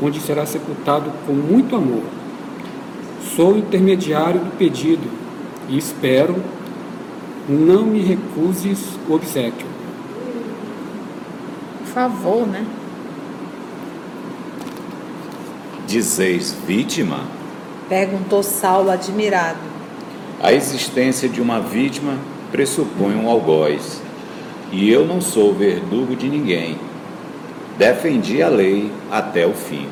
onde 0.00 0.20
será 0.20 0.46
sepultado 0.46 1.10
com 1.26 1.32
muito 1.32 1.74
amor. 1.74 2.02
Sou 3.34 3.56
intermediário 3.56 4.40
do 4.40 4.56
pedido 4.56 5.08
e 5.68 5.76
espero 5.76 6.36
não 7.48 7.84
me 7.84 8.00
recuses 8.00 8.78
o 9.08 9.14
obsequio. 9.14 9.66
Por 11.80 11.86
favor, 11.88 12.46
né? 12.46 12.64
Dizeis 15.86 16.56
vítima? 16.66 17.20
Perguntou 17.88 18.42
Saulo 18.42 18.90
admirado. 18.90 19.58
A 20.40 20.52
existência 20.52 21.28
de 21.28 21.40
uma 21.40 21.60
vítima 21.60 22.16
pressupõe 22.50 23.14
um 23.14 23.28
algoz. 23.28 24.00
E 24.72 24.90
eu 24.90 25.06
não 25.06 25.20
sou 25.20 25.52
verdugo 25.52 26.16
de 26.16 26.28
ninguém. 26.30 26.78
Defendi 27.76 28.42
a 28.42 28.48
lei 28.48 28.90
até 29.10 29.46
o 29.46 29.52
fim. 29.52 29.86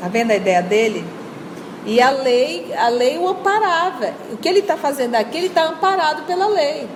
Tá 0.00 0.08
vendo 0.08 0.30
a 0.30 0.36
ideia 0.36 0.62
dele? 0.62 1.04
E 1.84 2.00
a 2.00 2.10
lei, 2.10 2.72
a 2.74 2.88
lei 2.88 3.18
o 3.18 3.28
amparava. 3.28 4.14
O 4.32 4.38
que 4.38 4.48
ele 4.48 4.60
está 4.60 4.78
fazendo 4.78 5.16
aqui, 5.16 5.36
ele 5.36 5.46
está 5.48 5.68
amparado 5.68 6.22
pela 6.22 6.46
lei. 6.46 6.88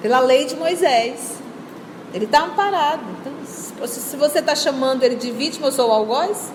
Pela 0.00 0.20
lei 0.20 0.46
de 0.46 0.56
Moisés. 0.56 1.38
Ele 2.14 2.24
está 2.24 2.44
amparado. 2.44 3.02
Então, 3.20 3.32
se 3.86 4.16
você 4.16 4.38
está 4.38 4.54
chamando 4.54 5.02
ele 5.02 5.16
de 5.16 5.30
vítima, 5.30 5.66
eu 5.66 5.72
sou 5.72 5.90
o 5.90 5.92
algoz? 5.92 6.50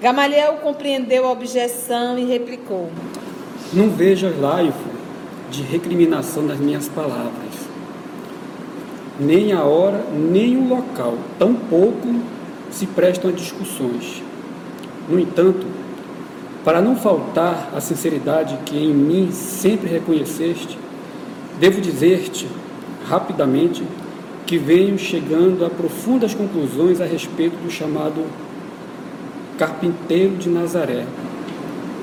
Gamaliel 0.00 0.54
compreendeu 0.62 1.26
a 1.26 1.32
objeção 1.32 2.16
e 2.16 2.24
replicou. 2.26 2.90
Não 3.72 3.90
vejas 3.90 4.38
laifo 4.38 4.91
de 5.52 5.62
recriminação 5.62 6.46
das 6.46 6.58
minhas 6.58 6.88
palavras, 6.88 7.52
nem 9.20 9.52
a 9.52 9.62
hora, 9.62 10.02
nem 10.10 10.56
o 10.56 10.66
local, 10.66 11.18
tampouco 11.38 12.08
se 12.70 12.86
prestam 12.86 13.30
a 13.30 13.34
discussões. 13.34 14.22
No 15.06 15.20
entanto, 15.20 15.66
para 16.64 16.80
não 16.80 16.96
faltar 16.96 17.70
a 17.76 17.80
sinceridade 17.82 18.56
que 18.64 18.78
em 18.78 18.94
mim 18.94 19.30
sempre 19.30 19.90
reconheceste, 19.90 20.78
devo 21.60 21.82
dizer-te 21.82 22.48
rapidamente 23.06 23.84
que 24.46 24.56
venho 24.56 24.98
chegando 24.98 25.66
a 25.66 25.70
profundas 25.70 26.34
conclusões 26.34 26.98
a 26.98 27.04
respeito 27.04 27.56
do 27.62 27.70
chamado 27.70 28.24
carpinteiro 29.58 30.34
de 30.36 30.48
Nazaré. 30.48 31.04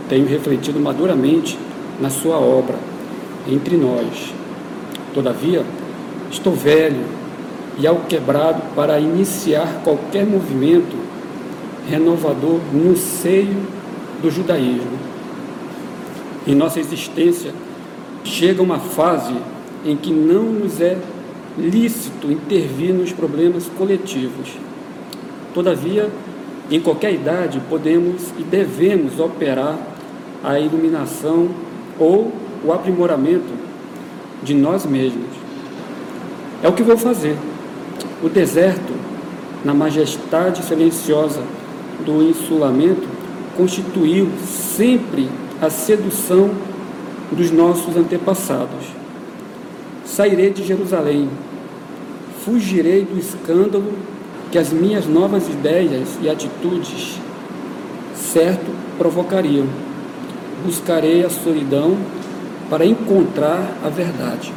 Tenho 0.07 0.27
refletido 0.27 0.79
maduramente 0.79 1.57
na 1.99 2.11
sua 2.11 2.37
obra 2.37 2.88
entre 3.47 3.77
nós. 3.77 4.33
Todavia, 5.13 5.65
estou 6.31 6.53
velho 6.53 7.05
e 7.77 7.87
ao 7.87 7.97
quebrado 8.01 8.61
para 8.75 8.99
iniciar 8.99 9.81
qualquer 9.83 10.25
movimento 10.25 10.95
renovador 11.89 12.59
no 12.73 12.95
seio 12.95 13.57
do 14.21 14.29
judaísmo. 14.29 14.99
Em 16.45 16.55
nossa 16.55 16.79
existência, 16.79 17.53
chega 18.23 18.61
uma 18.61 18.79
fase 18.79 19.33
em 19.85 19.95
que 19.95 20.11
não 20.11 20.43
nos 20.43 20.81
é 20.81 20.97
lícito 21.57 22.31
intervir 22.31 22.93
nos 22.93 23.11
problemas 23.11 23.65
coletivos. 23.77 24.49
Todavia, 25.53 26.09
em 26.69 26.79
qualquer 26.79 27.13
idade, 27.13 27.61
podemos 27.69 28.29
e 28.37 28.43
devemos 28.43 29.19
operar 29.19 29.77
a 30.43 30.59
iluminação 30.59 31.49
ou 31.97 32.31
o 32.63 32.71
aprimoramento 32.71 33.53
de 34.43 34.53
nós 34.53 34.85
mesmos. 34.85 35.27
É 36.61 36.67
o 36.67 36.73
que 36.73 36.83
vou 36.83 36.97
fazer. 36.97 37.37
O 38.21 38.29
deserto, 38.29 38.93
na 39.63 39.73
majestade 39.73 40.63
silenciosa 40.63 41.41
do 42.05 42.21
insulamento, 42.23 43.07
constituiu 43.55 44.29
sempre 44.47 45.29
a 45.61 45.69
sedução 45.69 46.51
dos 47.31 47.51
nossos 47.51 47.95
antepassados. 47.95 48.85
Sairei 50.05 50.49
de 50.49 50.63
Jerusalém, 50.63 51.29
fugirei 52.43 53.03
do 53.03 53.17
escândalo 53.17 53.93
que 54.51 54.57
as 54.57 54.71
minhas 54.71 55.05
novas 55.05 55.47
ideias 55.47 56.17
e 56.21 56.29
atitudes 56.29 57.19
certo 58.15 58.71
provocariam. 58.97 59.67
Buscarei 60.65 61.23
a 61.23 61.29
solidão 61.29 61.97
para 62.69 62.85
encontrar 62.85 63.59
a 63.83 63.89
verdade. 63.89 64.53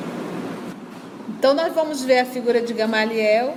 Então 1.29 1.55
nós 1.55 1.73
vamos 1.75 2.05
ver 2.05 2.21
a 2.21 2.25
figura 2.27 2.61
de 2.61 2.73
Gamaliel 2.73 3.55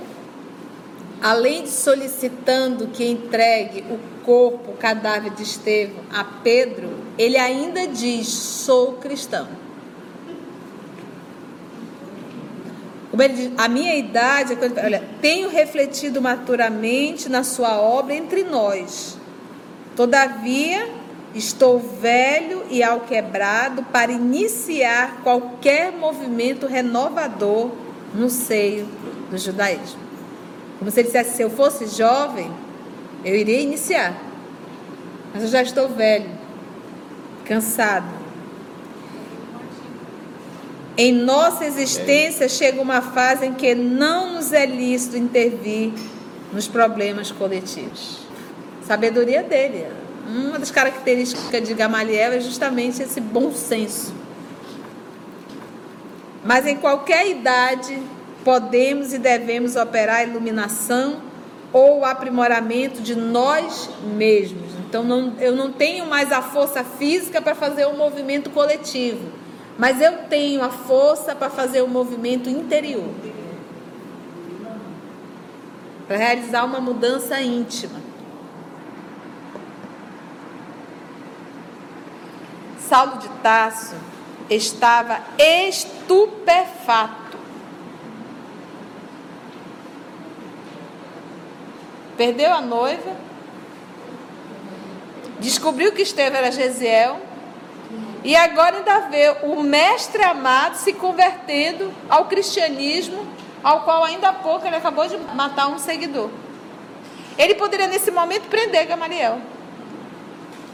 além 1.20 1.62
de 1.62 1.70
solicitando 1.70 2.88
que 2.88 3.04
entregue 3.04 3.84
o 3.90 3.98
corpo, 4.24 4.72
o 4.72 4.76
cadáver 4.76 5.32
de 5.32 5.42
Estevão 5.42 6.02
a 6.12 6.24
Pedro, 6.24 6.90
ele 7.18 7.36
ainda 7.36 7.86
diz: 7.86 8.28
sou 8.28 8.94
cristão. 8.94 9.48
Como 13.10 13.22
ele 13.22 13.34
diz, 13.34 13.52
a 13.56 13.68
minha 13.68 13.96
idade, 13.96 14.58
olha, 14.84 15.02
tenho 15.22 15.48
refletido 15.48 16.20
maturamente 16.20 17.28
na 17.28 17.44
sua 17.44 17.80
obra 17.80 18.14
entre 18.14 18.42
nós. 18.42 19.16
Todavia, 19.94 20.86
estou 21.36 21.78
velho 21.78 22.64
e 22.70 22.82
alquebrado 22.82 23.82
para 23.84 24.12
iniciar 24.12 25.20
qualquer 25.22 25.92
movimento 25.92 26.66
renovador 26.66 27.70
no 28.14 28.30
seio 28.30 28.86
do 29.30 29.36
judaísmo. 29.36 30.00
Como 30.78 30.90
se 30.90 31.00
ele 31.00 31.08
dissesse: 31.08 31.36
se 31.36 31.42
eu 31.42 31.50
fosse 31.50 31.86
jovem, 31.86 32.50
eu 33.24 33.34
iria 33.34 33.60
iniciar. 33.60 34.16
Mas 35.32 35.42
eu 35.42 35.48
já 35.48 35.62
estou 35.62 35.88
velho, 35.88 36.30
cansado. 37.44 38.16
Em 40.98 41.12
nossa 41.12 41.66
existência 41.66 42.48
chega 42.48 42.80
uma 42.80 43.02
fase 43.02 43.44
em 43.44 43.52
que 43.52 43.74
não 43.74 44.34
nos 44.34 44.52
é 44.52 44.64
lícito 44.64 45.18
intervir 45.18 45.92
nos 46.52 46.66
problemas 46.66 47.30
coletivos. 47.30 48.20
Sabedoria 48.82 49.42
dele. 49.42 49.86
Uma 50.26 50.58
das 50.58 50.70
características 50.70 51.66
de 51.66 51.74
Gamaliel 51.74 52.32
é 52.32 52.40
justamente 52.40 53.02
esse 53.02 53.20
bom 53.20 53.52
senso. 53.52 54.12
Mas 56.44 56.66
em 56.66 56.76
qualquer 56.76 57.28
idade 57.28 58.02
podemos 58.44 59.12
e 59.12 59.18
devemos 59.18 59.76
operar 59.76 60.16
a 60.16 60.24
iluminação 60.24 61.20
ou 61.72 62.00
o 62.00 62.04
aprimoramento 62.04 63.00
de 63.00 63.14
nós 63.14 63.90
mesmos. 64.16 64.72
Então 64.88 65.02
não, 65.02 65.34
eu 65.38 65.54
não 65.54 65.72
tenho 65.72 66.06
mais 66.06 66.32
a 66.32 66.42
força 66.42 66.84
física 66.84 67.40
para 67.40 67.54
fazer 67.54 67.86
um 67.86 67.96
movimento 67.96 68.50
coletivo 68.50 69.36
mas 69.78 70.00
eu 70.00 70.18
tenho 70.28 70.62
a 70.62 70.70
força 70.70 71.34
para 71.34 71.50
fazer 71.50 71.82
o 71.82 71.88
movimento 71.88 72.48
interior 72.48 73.08
para 76.06 76.16
realizar 76.16 76.64
uma 76.64 76.80
mudança 76.80 77.40
íntima. 77.40 78.05
Saulo 82.88 83.18
de 83.18 83.28
Tasso 83.42 83.96
estava 84.48 85.20
estupefato. 85.38 87.36
Perdeu 92.16 92.52
a 92.52 92.60
noiva, 92.60 93.14
descobriu 95.38 95.92
que 95.92 96.02
Estevão 96.02 96.38
era 96.38 96.50
Gesiel 96.50 97.20
e 98.24 98.34
agora 98.34 98.78
ainda 98.78 99.00
vê 99.08 99.36
o 99.42 99.62
mestre 99.62 100.22
amado 100.22 100.76
se 100.76 100.92
convertendo 100.94 101.92
ao 102.08 102.24
cristianismo, 102.24 103.26
ao 103.62 103.82
qual 103.82 104.02
ainda 104.02 104.30
há 104.30 104.32
pouco 104.32 104.66
ele 104.66 104.76
acabou 104.76 105.06
de 105.06 105.18
matar 105.34 105.68
um 105.68 105.78
seguidor. 105.78 106.30
Ele 107.36 107.54
poderia 107.54 107.86
nesse 107.86 108.10
momento 108.10 108.48
prender 108.48 108.86
Gamaliel. 108.86 109.40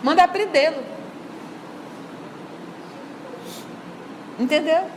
Mandar 0.03 0.29
prendê-lo. 0.29 0.91
Entendeu? 4.42 4.90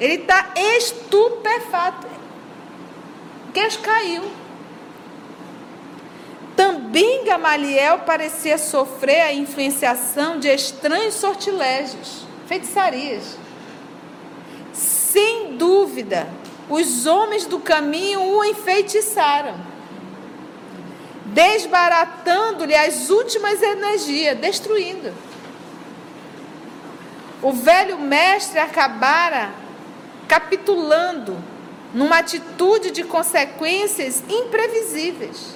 Ele 0.00 0.14
está 0.14 0.48
estupefato. 0.56 2.06
Queixo 3.52 3.80
caiu. 3.80 4.22
Também 6.56 7.24
Gamaliel 7.24 7.98
parecia 7.98 8.56
sofrer 8.56 9.20
a 9.20 9.32
influenciação 9.32 10.38
de 10.38 10.48
estranhos 10.48 11.16
sortilégios, 11.16 12.24
feitiçarias. 12.46 13.36
Sem 14.72 15.58
dúvida, 15.58 16.26
os 16.70 17.04
homens 17.04 17.44
do 17.44 17.58
caminho 17.58 18.22
o 18.22 18.42
enfeitiçaram, 18.42 19.54
desbaratando-lhe 21.26 22.74
as 22.74 23.10
últimas 23.10 23.62
energias, 23.62 24.38
destruindo. 24.38 25.12
O 27.42 27.52
velho 27.52 27.98
mestre 27.98 28.58
acabara 28.58 29.50
capitulando 30.28 31.36
numa 31.94 32.18
atitude 32.18 32.90
de 32.90 33.02
consequências 33.02 34.22
imprevisíveis. 34.28 35.54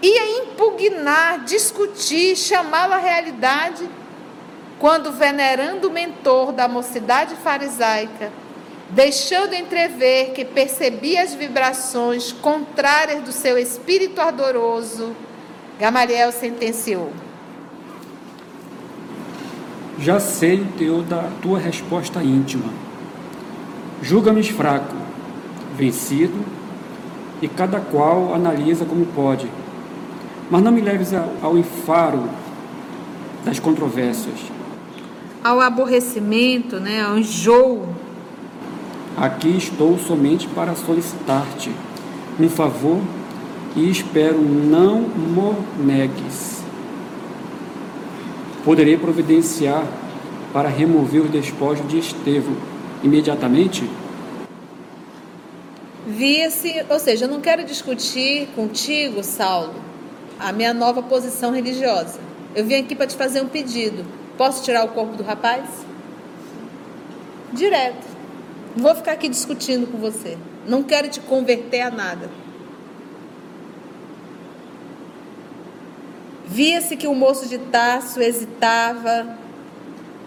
Ia 0.00 0.42
impugnar, 0.42 1.44
discutir, 1.44 2.36
chamá-lo 2.36 2.92
à 2.92 2.98
realidade, 2.98 3.88
quando, 4.78 5.10
venerando 5.10 5.88
o 5.88 5.92
mentor 5.92 6.52
da 6.52 6.68
mocidade 6.68 7.34
farisaica, 7.36 8.30
deixando 8.90 9.54
entrever 9.54 10.32
que 10.32 10.44
percebia 10.44 11.22
as 11.22 11.34
vibrações 11.34 12.30
contrárias 12.30 13.22
do 13.22 13.32
seu 13.32 13.58
espírito 13.58 14.20
ardoroso, 14.20 15.16
Gamaliel 15.80 16.30
sentenciou: 16.30 17.12
Já 20.00 20.20
sei 20.20 20.60
o 20.60 20.66
teu 20.78 21.02
da 21.02 21.28
tua 21.42 21.58
resposta 21.58 22.22
íntima. 22.22 22.70
Julga-me 24.02 24.42
fraco, 24.42 24.94
vencido, 25.76 26.38
e 27.42 27.48
cada 27.48 27.80
qual 27.80 28.34
analisa 28.34 28.84
como 28.84 29.06
pode 29.06 29.48
mas 30.50 30.62
não 30.62 30.72
me 30.72 30.80
leves 30.80 31.10
ao 31.42 31.58
enfaro 31.58 32.24
das 33.44 33.58
controvérsias. 33.58 34.38
Ao 35.42 35.60
aborrecimento, 35.60 36.80
né, 36.80 37.02
ao 37.02 37.18
enjoo. 37.18 37.88
Aqui 39.16 39.56
estou 39.56 39.98
somente 39.98 40.46
para 40.48 40.74
solicitar-te 40.74 41.70
um 42.38 42.48
favor 42.48 43.00
e 43.76 43.90
espero 43.90 44.38
não 44.38 45.00
mo 45.00 45.56
negues. 45.78 46.57
Poderei 48.68 48.98
providenciar 48.98 49.82
para 50.52 50.68
remover 50.68 51.22
os 51.22 51.30
despojos 51.30 51.88
de 51.88 52.00
Estevão 52.00 52.54
imediatamente? 53.02 53.88
Via-se, 56.06 56.84
ou 56.86 56.98
seja, 56.98 57.24
eu 57.24 57.30
não 57.30 57.40
quero 57.40 57.64
discutir 57.64 58.46
contigo, 58.54 59.24
Saulo, 59.24 59.72
a 60.38 60.52
minha 60.52 60.74
nova 60.74 61.02
posição 61.02 61.50
religiosa. 61.50 62.20
Eu 62.54 62.66
vim 62.66 62.74
aqui 62.74 62.94
para 62.94 63.06
te 63.06 63.16
fazer 63.16 63.40
um 63.40 63.48
pedido. 63.48 64.04
Posso 64.36 64.62
tirar 64.62 64.84
o 64.84 64.88
corpo 64.88 65.16
do 65.16 65.22
rapaz? 65.22 65.64
Direto. 67.50 68.06
Não 68.76 68.82
vou 68.82 68.94
ficar 68.94 69.12
aqui 69.12 69.30
discutindo 69.30 69.86
com 69.86 69.96
você. 69.96 70.36
Não 70.66 70.82
quero 70.82 71.08
te 71.08 71.20
converter 71.20 71.80
a 71.80 71.90
nada. 71.90 72.28
Via-se 76.50 76.96
que 76.96 77.06
o 77.06 77.14
moço 77.14 77.46
de 77.46 77.58
Tasso 77.58 78.22
hesitava, 78.22 79.36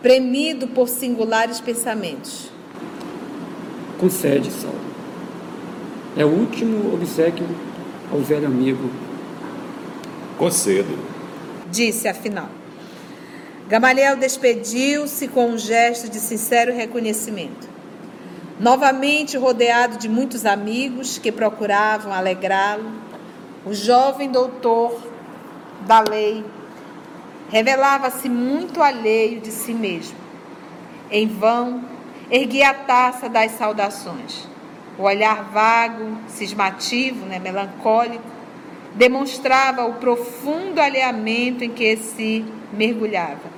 premido 0.04 0.68
por 0.68 0.88
singulares 0.88 1.60
pensamentos. 1.60 2.52
Concede, 4.00 4.52
Saulo. 4.52 4.80
É 6.16 6.24
o 6.24 6.30
último 6.30 6.94
obsequio 6.94 7.48
ao 8.12 8.20
velho 8.20 8.46
amigo 8.46 8.90
Concedo. 10.38 10.98
Disse 11.72 12.08
afinal. 12.08 12.50
Gamaliel 13.68 14.16
despediu-se 14.16 15.28
com 15.28 15.52
um 15.52 15.58
gesto 15.58 16.10
de 16.10 16.20
sincero 16.20 16.74
reconhecimento. 16.74 17.68
Novamente 18.60 19.38
rodeado 19.38 19.98
de 19.98 20.08
muitos 20.08 20.46
amigos 20.46 21.18
que 21.18 21.32
procuravam 21.32 22.14
alegrá-lo, 22.14 22.92
o 23.66 23.74
jovem 23.74 24.30
doutor 24.30 25.11
da 25.86 26.00
lei 26.00 26.44
revelava-se 27.50 28.30
muito 28.30 28.82
alheio 28.82 29.42
de 29.42 29.52
si 29.52 29.74
mesmo. 29.74 30.18
Em 31.12 31.28
vão, 31.28 31.84
erguia 32.30 32.70
a 32.70 32.74
taça 32.74 33.28
das 33.28 33.52
saudações. 33.52 34.48
O 34.98 35.04
olhar 35.04 35.44
vago, 35.52 36.18
cismativo, 36.28 37.26
né, 37.26 37.40
melancólico, 37.40 38.24
demonstrava 38.96 39.86
o 39.86 39.96
profundo 39.96 40.80
alinhamento 40.80 41.64
em 41.64 41.70
que 41.70 41.98
se 41.98 42.46
mergulhava. 42.72 43.52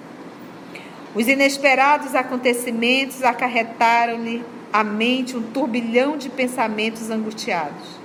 Os 1.13 1.27
inesperados 1.27 2.15
acontecimentos 2.15 3.23
acarretaram-lhe 3.23 4.43
à 4.71 4.83
mente 4.83 5.37
um 5.37 5.43
turbilhão 5.43 6.17
de 6.17 6.29
pensamentos 6.29 7.11
angustiados. 7.11 7.99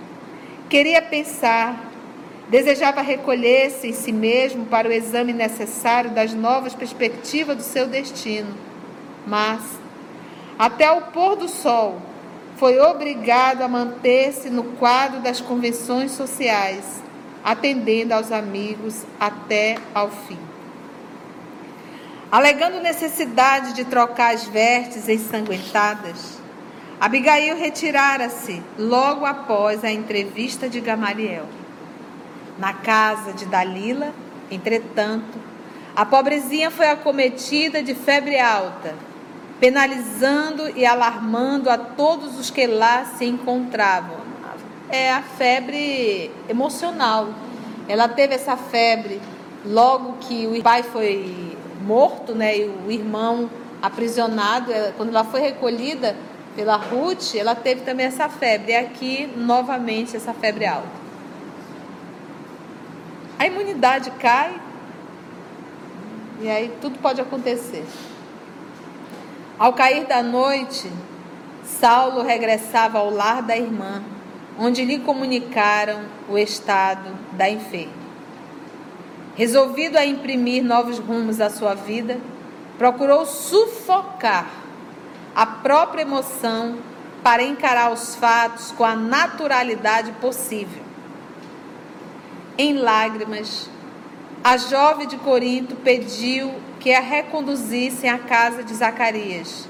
Queria 0.69 1.01
pensar, 1.01 1.88
desejava 2.49 3.03
recolher-se 3.03 3.89
em 3.89 3.93
si 3.93 4.13
mesmo 4.13 4.67
para 4.67 4.89
o 4.89 4.93
exame 4.93 5.33
necessário 5.33 6.11
das 6.11 6.33
novas 6.33 6.75
perspectivas 6.75 7.57
do 7.57 7.63
seu 7.63 7.87
destino. 7.87 8.55
Mas, 9.27 9.63
até 10.59 10.91
o 10.91 11.03
pôr 11.03 11.37
do 11.37 11.49
sol, 11.49 12.01
foi 12.57 12.81
obrigado 12.81 13.63
a 13.63 13.69
manter-se 13.69 14.51
no 14.51 14.65
quadro 14.65 15.21
das 15.21 15.41
convenções 15.41 16.11
sociais, 16.13 17.03
atendendo 17.45 18.15
aos 18.15 18.33
amigos 18.33 19.05
até 19.21 19.77
ao 19.95 20.11
fim. 20.11 20.39
Alegando 22.33 22.81
necessidade 22.81 23.75
de 23.75 23.85
trocar 23.85 24.35
as 24.35 24.45
vestes 24.45 25.09
ensanguentadas, 25.09 26.39
Abigail 27.01 27.57
retirara-se 27.57 28.61
logo 28.77 29.25
após 29.25 29.85
a 29.85 29.91
entrevista 29.91 30.69
de 30.69 30.81
Gamaliel. 30.81 31.47
Na 32.59 32.73
casa 32.73 33.33
de 33.33 33.47
Dalila, 33.47 34.13
entretanto, 34.51 35.39
a 35.95 36.05
pobrezinha 36.05 36.71
foi 36.71 36.89
acometida 36.89 37.83
de 37.83 37.95
febre 37.95 38.39
alta, 38.39 38.95
penalizando 39.61 40.69
e 40.77 40.85
alarmando 40.85 41.71
a 41.71 41.79
todos 41.79 42.39
os 42.39 42.51
que 42.51 42.67
lá 42.67 43.05
se 43.05 43.25
encontravam. 43.25 44.19
É 44.89 45.13
a 45.13 45.23
febre 45.23 46.31
emocional. 46.49 47.29
Ela 47.89 48.09
teve 48.09 48.35
essa 48.35 48.57
febre 48.57 49.21
logo 49.65 50.15
que 50.21 50.47
o 50.47 50.63
pai 50.63 50.83
foi 50.83 51.57
morto, 51.83 52.35
né, 52.35 52.59
e 52.59 52.65
o 52.65 52.91
irmão 52.91 53.49
aprisionado. 53.81 54.73
Quando 54.97 55.11
ela 55.11 55.25
foi 55.25 55.41
recolhida, 55.41 56.17
pela 56.57 56.75
Ruth, 56.75 57.37
ela 57.37 57.55
teve 57.55 57.83
também 57.83 58.07
essa 58.07 58.29
febre. 58.29 58.73
E 58.73 58.77
aqui, 58.77 59.31
novamente, 59.37 60.17
essa 60.17 60.35
febre 60.35 60.67
alta. 60.67 60.98
A 63.39 63.47
imunidade 63.47 64.11
cai. 64.13 64.61
E 66.41 66.49
aí 66.49 66.77
tudo 66.81 66.99
pode 66.99 67.21
acontecer. 67.21 67.85
Ao 69.59 69.73
cair 69.73 70.07
da 70.07 70.23
noite, 70.23 70.91
Saulo 71.65 72.23
regressava 72.23 72.99
ao 72.99 73.11
lar 73.11 73.43
da 73.43 73.57
irmã, 73.57 74.03
onde 74.59 74.85
lhe 74.85 74.99
comunicaram 75.01 76.01
o 76.29 76.39
estado 76.39 77.11
da 77.33 77.49
enferma. 77.49 77.93
Resolvido 79.35 79.97
a 79.97 80.05
imprimir 80.05 80.65
novos 80.65 80.99
rumos 80.99 81.41
à 81.41 81.51
sua 81.51 81.75
vida, 81.75 82.19
procurou 82.77 83.25
sufocar 83.25 84.47
a 85.35 85.47
própria 85.47 86.03
emoção 86.03 86.79
para 87.23 87.43
encarar 87.43 87.93
os 87.93 88.17
fatos 88.17 88.73
com 88.73 88.85
a 88.85 88.97
naturalidade 88.97 90.11
possível. 90.21 90.88
Em 92.61 92.73
lágrimas, 92.73 93.71
a 94.43 94.57
jovem 94.57 95.07
de 95.07 95.17
Corinto 95.17 95.77
pediu 95.77 96.53
que 96.81 96.93
a 96.93 96.99
reconduzissem 96.99 98.11
à 98.11 98.19
casa 98.19 98.65
de 98.65 98.75
Zacarias, 98.75 99.69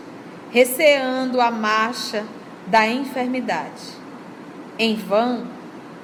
receando 0.50 1.38
a 1.38 1.50
marcha 1.50 2.24
da 2.66 2.86
enfermidade. 2.86 3.92
Em 4.78 4.94
vão, 4.94 5.46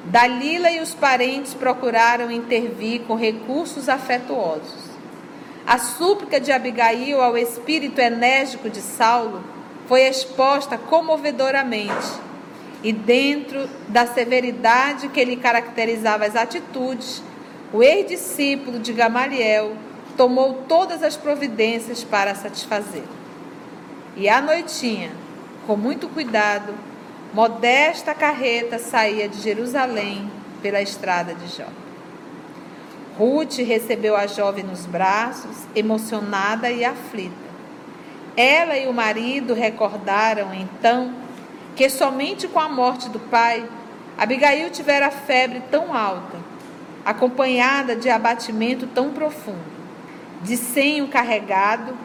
Dalila 0.04 0.70
e 0.70 0.82
os 0.82 0.92
parentes 0.92 1.54
procuraram 1.54 2.30
intervir 2.30 3.00
com 3.06 3.14
recursos 3.14 3.88
afetuosos. 3.88 4.90
A 5.66 5.78
súplica 5.78 6.38
de 6.38 6.52
Abigail 6.52 7.22
ao 7.22 7.38
espírito 7.38 7.98
enérgico 7.98 8.68
de 8.68 8.82
Saulo 8.82 9.42
foi 9.86 10.02
exposta 10.02 10.76
comovedoramente 10.76 12.33
e 12.84 12.92
dentro 12.92 13.66
da 13.88 14.06
severidade 14.06 15.08
que 15.08 15.24
lhe 15.24 15.36
caracterizava 15.36 16.26
as 16.26 16.36
atitudes, 16.36 17.22
o 17.72 17.82
ex-discípulo 17.82 18.78
de 18.78 18.92
Gamaliel 18.92 19.74
tomou 20.18 20.62
todas 20.68 21.02
as 21.02 21.16
providências 21.16 22.04
para 22.04 22.34
satisfazer. 22.34 23.02
E 24.14 24.28
à 24.28 24.42
noitinha, 24.42 25.10
com 25.66 25.78
muito 25.78 26.08
cuidado, 26.08 26.74
modesta 27.32 28.14
carreta 28.14 28.78
saía 28.78 29.30
de 29.30 29.40
Jerusalém 29.40 30.30
pela 30.60 30.82
estrada 30.82 31.34
de 31.34 31.56
Jó. 31.56 31.66
Ruth 33.18 33.56
recebeu 33.58 34.14
a 34.14 34.26
jovem 34.26 34.62
nos 34.62 34.84
braços, 34.84 35.56
emocionada 35.74 36.70
e 36.70 36.84
aflita. 36.84 37.32
Ela 38.36 38.76
e 38.76 38.86
o 38.86 38.92
marido 38.92 39.54
recordaram 39.54 40.52
então 40.52 41.23
que 41.74 41.88
somente 41.90 42.46
com 42.46 42.60
a 42.60 42.68
morte 42.68 43.08
do 43.08 43.18
pai, 43.18 43.68
Abigail 44.16 44.70
tivera 44.70 45.10
febre 45.10 45.62
tão 45.70 45.94
alta, 45.94 46.38
acompanhada 47.04 47.96
de 47.96 48.08
abatimento 48.08 48.86
tão 48.86 49.10
profundo. 49.10 49.74
De 50.42 50.56
senho 50.56 51.08
carregado, 51.08 51.96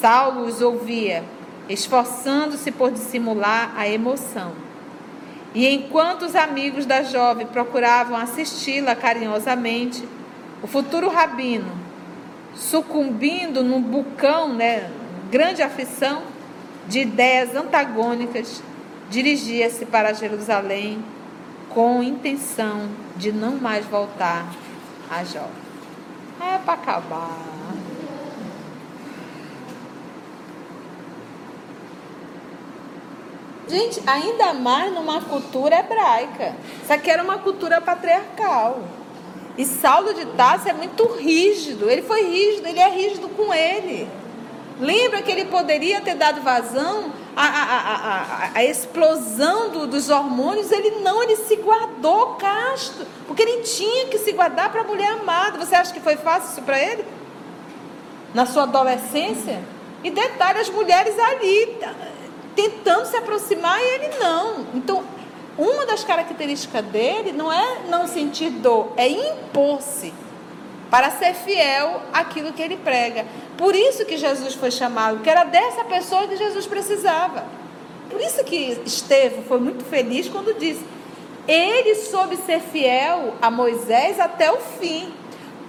Saulo 0.00 0.44
os 0.44 0.60
ouvia, 0.60 1.24
esforçando-se 1.68 2.70
por 2.70 2.90
dissimular 2.90 3.72
a 3.76 3.88
emoção. 3.88 4.52
E 5.54 5.66
enquanto 5.66 6.22
os 6.22 6.36
amigos 6.36 6.86
da 6.86 7.02
jovem 7.02 7.46
procuravam 7.46 8.16
assisti-la 8.16 8.94
carinhosamente, 8.94 10.06
o 10.62 10.66
futuro 10.66 11.08
rabino, 11.08 11.72
sucumbindo 12.54 13.64
num 13.64 13.80
bucão, 13.80 14.52
né, 14.52 14.90
grande 15.30 15.62
aflição, 15.62 16.22
de 16.86 17.00
ideias 17.00 17.54
antagônicas, 17.54 18.62
dirigia-se 19.10 19.86
para 19.86 20.12
Jerusalém 20.12 21.02
com 21.70 22.02
intenção 22.02 22.88
de 23.16 23.32
não 23.32 23.52
mais 23.52 23.84
voltar 23.86 24.46
a 25.10 25.24
Jó. 25.24 25.48
É 26.40 26.58
para 26.58 26.74
acabar. 26.74 27.58
Gente, 33.68 34.00
ainda 34.06 34.54
mais 34.54 34.92
numa 34.94 35.20
cultura 35.20 35.80
hebraica. 35.80 36.54
Isso 36.82 36.92
aqui 36.92 37.10
era 37.10 37.22
uma 37.22 37.38
cultura 37.38 37.80
patriarcal. 37.80 38.82
E 39.58 39.66
Saulo 39.66 40.14
de 40.14 40.24
Tarso 40.24 40.68
é 40.68 40.72
muito 40.72 41.04
rígido. 41.16 41.90
Ele 41.90 42.00
foi 42.00 42.22
rígido, 42.22 42.66
ele 42.66 42.78
é 42.78 42.88
rígido 42.88 43.28
com 43.28 43.52
ele. 43.52 44.08
Lembra 44.80 45.22
que 45.22 45.30
ele 45.30 45.46
poderia 45.46 46.00
ter 46.00 46.14
dado 46.14 46.40
vazão 46.40 47.12
à, 47.36 47.44
à, 47.44 47.96
à, 47.96 48.50
à 48.54 48.64
explosão 48.64 49.70
do, 49.70 49.86
dos 49.86 50.08
hormônios? 50.08 50.70
Ele 50.70 51.00
não, 51.00 51.22
ele 51.22 51.36
se 51.36 51.56
guardou 51.56 52.36
casto, 52.36 53.04
porque 53.26 53.42
ele 53.42 53.62
tinha 53.62 54.06
que 54.06 54.18
se 54.18 54.32
guardar 54.32 54.70
para 54.70 54.82
a 54.82 54.84
mulher 54.84 55.12
amada. 55.12 55.58
Você 55.58 55.74
acha 55.74 55.92
que 55.92 56.00
foi 56.00 56.16
fácil 56.16 56.50
isso 56.52 56.62
para 56.62 56.80
ele? 56.80 57.04
Na 58.32 58.46
sua 58.46 58.62
adolescência? 58.64 59.60
E 60.04 60.10
detalhe, 60.10 60.60
as 60.60 60.70
mulheres 60.70 61.18
ali 61.18 61.76
tentando 62.54 63.06
se 63.06 63.16
aproximar 63.16 63.80
e 63.80 63.84
ele 63.84 64.18
não. 64.18 64.66
Então, 64.74 65.04
uma 65.56 65.86
das 65.86 66.04
características 66.04 66.84
dele 66.84 67.32
não 67.32 67.52
é 67.52 67.80
não 67.88 68.06
sentir 68.06 68.50
dor, 68.50 68.92
é 68.96 69.08
impor-se 69.08 70.14
para 70.90 71.10
ser 71.10 71.34
fiel 71.34 72.02
àquilo 72.12 72.52
que 72.52 72.62
ele 72.62 72.76
prega. 72.76 73.26
Por 73.56 73.74
isso 73.74 74.04
que 74.04 74.16
Jesus 74.16 74.54
foi 74.54 74.70
chamado, 74.70 75.20
que 75.20 75.28
era 75.28 75.44
dessa 75.44 75.84
pessoa 75.84 76.26
que 76.26 76.36
Jesus 76.36 76.66
precisava. 76.66 77.44
Por 78.10 78.20
isso 78.20 78.42
que 78.44 78.80
Estevão 78.86 79.42
foi 79.42 79.58
muito 79.58 79.84
feliz 79.84 80.28
quando 80.28 80.58
disse: 80.58 80.84
ele 81.46 81.94
soube 81.94 82.36
ser 82.36 82.60
fiel 82.60 83.34
a 83.40 83.50
Moisés 83.50 84.20
até 84.20 84.50
o 84.52 84.58
fim. 84.58 85.12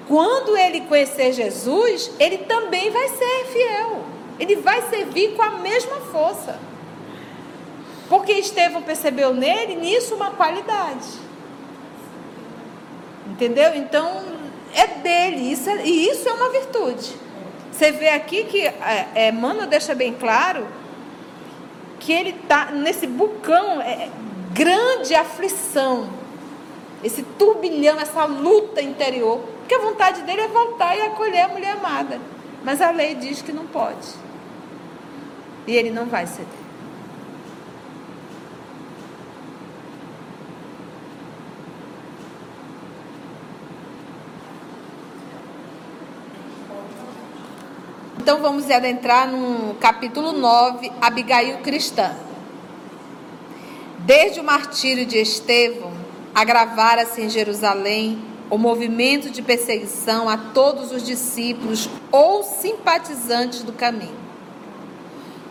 Quando 0.08 0.58
ele 0.58 0.82
conhecer 0.82 1.34
Jesus, 1.34 2.12
ele 2.20 2.40
também 2.40 2.90
vai 2.90 3.08
ser 3.10 3.46
fiel. 3.52 4.04
Ele 4.40 4.56
vai 4.56 4.82
servir 4.90 5.36
com 5.36 5.42
a 5.42 5.52
mesma 5.52 5.98
força. 6.12 6.60
Porque 8.10 8.32
Estevão 8.34 8.82
percebeu 8.82 9.34
nele 9.34 9.76
nisso 9.76 10.16
uma 10.16 10.32
qualidade. 10.32 11.08
Entendeu? 13.28 13.76
Então, 13.76 14.39
é 14.74 14.88
dele, 14.88 15.52
isso 15.52 15.70
é, 15.70 15.86
e 15.86 16.10
isso 16.10 16.28
é 16.28 16.34
uma 16.34 16.50
virtude. 16.50 17.16
Você 17.72 17.92
vê 17.92 18.10
aqui 18.10 18.44
que 18.44 18.66
é, 18.66 19.08
é, 19.16 19.32
Mano 19.32 19.66
deixa 19.66 19.96
bem 19.96 20.14
claro 20.14 20.68
que 22.00 22.12
ele 22.12 22.32
está 22.32 22.72
nesse 22.72 23.08
bucão, 23.08 23.82
é, 23.82 23.92
é, 23.92 24.10
grande 24.54 25.16
aflição, 25.16 26.10
esse 27.04 27.24
turbilhão, 27.24 28.00
essa 28.00 28.26
luta 28.26 28.82
interior, 28.82 29.40
porque 29.60 29.76
a 29.76 29.80
vontade 29.80 30.22
dele 30.24 30.42
é 30.42 30.48
voltar 30.48 30.96
e 30.98 31.02
acolher 31.02 31.42
a 31.42 31.48
mulher 31.48 31.72
amada, 31.72 32.20
mas 32.64 32.82
a 32.82 32.92
lei 32.92 33.16
diz 33.16 33.42
que 33.42 33.52
não 33.52 33.66
pode, 33.68 34.08
e 35.66 35.76
ele 35.76 35.92
não 35.92 36.06
vai 36.06 36.28
ceder. 36.28 36.59
Então 48.30 48.44
vamos 48.44 48.70
adentrar 48.70 49.28
no 49.28 49.74
capítulo 49.80 50.32
9, 50.34 50.92
Abigail 51.02 51.58
cristã. 51.64 52.16
Desde 53.98 54.40
o 54.40 54.44
martírio 54.44 55.04
de 55.04 55.18
Estevão, 55.18 55.92
agravara-se 56.36 57.24
em 57.24 57.28
Jerusalém 57.28 58.24
o 58.48 58.56
movimento 58.56 59.32
de 59.32 59.42
perseguição 59.42 60.30
a 60.30 60.38
todos 60.38 60.92
os 60.92 61.04
discípulos 61.04 61.90
ou 62.12 62.44
simpatizantes 62.44 63.64
do 63.64 63.74
caminho. 63.74 64.20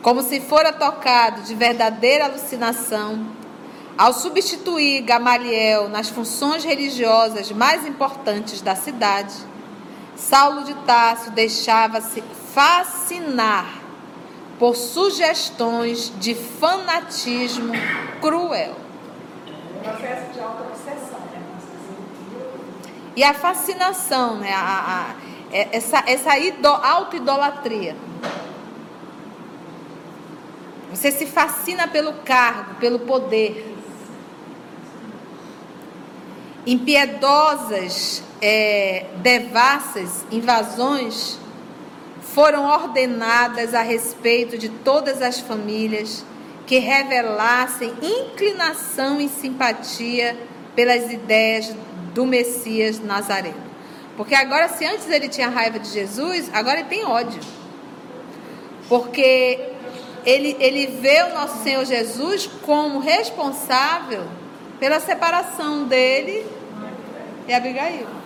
como 0.01 0.23
se 0.23 0.39
fora 0.39 0.73
tocado 0.73 1.43
de 1.43 1.57
verdadeira 1.57 2.27
alucinação, 2.27 3.27
ao 3.99 4.13
substituir 4.13 5.01
Gamaliel 5.01 5.89
nas 5.89 6.11
funções 6.11 6.63
religiosas 6.63 7.51
mais 7.51 7.85
importantes 7.85 8.61
da 8.61 8.77
cidade, 8.77 9.35
Saulo 10.15 10.63
de 10.63 10.75
Tarso 10.85 11.33
deixava-se 11.33 12.23
fascinar 12.55 13.83
por 14.59 14.75
sugestões 14.75 16.13
de 16.19 16.35
fanatismo 16.35 17.73
cruel. 18.21 18.75
Uma 19.83 19.93
festa 19.95 20.33
de 20.33 20.41
auto-obsessão, 20.41 21.21
né? 21.33 21.43
E 23.15 23.23
a 23.23 23.33
fascinação, 23.33 24.37
né? 24.37 24.53
A, 24.53 24.59
a, 24.61 25.15
é, 25.53 25.77
essa 25.77 26.03
essa 26.07 26.31
auto-idolatria. 26.83 27.97
Você 30.91 31.13
se 31.13 31.27
fascina 31.27 31.87
pelo 31.87 32.15
cargo, 32.25 32.75
pelo 32.77 32.99
poder. 33.01 33.77
Impiedosas, 36.67 38.23
é, 38.43 39.07
devassas 39.23 40.25
invasões 40.31 41.39
foram 42.39 42.67
ordenadas 42.67 43.75
a 43.75 43.83
respeito 43.83 44.57
de 44.57 44.69
todas 44.69 45.21
as 45.21 45.41
famílias 45.41 46.25
que 46.69 46.79
revelassem 46.79 47.93
inclinação 48.01 49.21
e 49.21 49.29
simpatia 49.29 50.39
pelas 50.77 51.11
ideias 51.13 51.75
do 52.15 52.25
Messias 52.25 53.01
Nazareno. 53.01 53.61
Porque 54.17 54.37
agora, 54.37 54.69
se 54.69 54.85
antes 54.85 55.11
ele 55.11 55.29
tinha 55.29 55.49
raiva 55.49 55.81
de 55.81 55.89
Jesus, 55.89 56.49
agora 56.53 56.79
ele 56.79 56.89
tem 56.89 57.05
ódio. 57.05 57.41
Porque 58.89 59.73
ele, 60.25 60.57
ele 60.61 60.87
vê 60.87 61.25
o 61.25 61.35
nosso 61.35 61.65
Senhor 61.65 61.85
Jesus 61.85 62.49
como 62.63 63.01
responsável 63.01 64.23
pela 64.79 65.01
separação 65.01 65.89
dele 65.89 66.47
e 67.49 67.53
Abigail. 67.53 68.18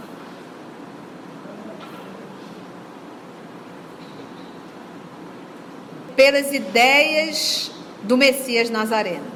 Pelas 6.17 6.53
ideias 6.53 7.71
do 8.03 8.17
Messias 8.17 8.69
Nazareno. 8.69 9.33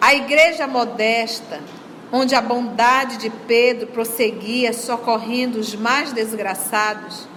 A 0.00 0.14
igreja 0.14 0.66
modesta, 0.66 1.60
onde 2.12 2.34
a 2.34 2.40
bondade 2.40 3.16
de 3.16 3.30
Pedro 3.30 3.86
prosseguia 3.86 4.72
socorrendo 4.72 5.58
os 5.58 5.74
mais 5.74 6.12
desgraçados, 6.12 7.28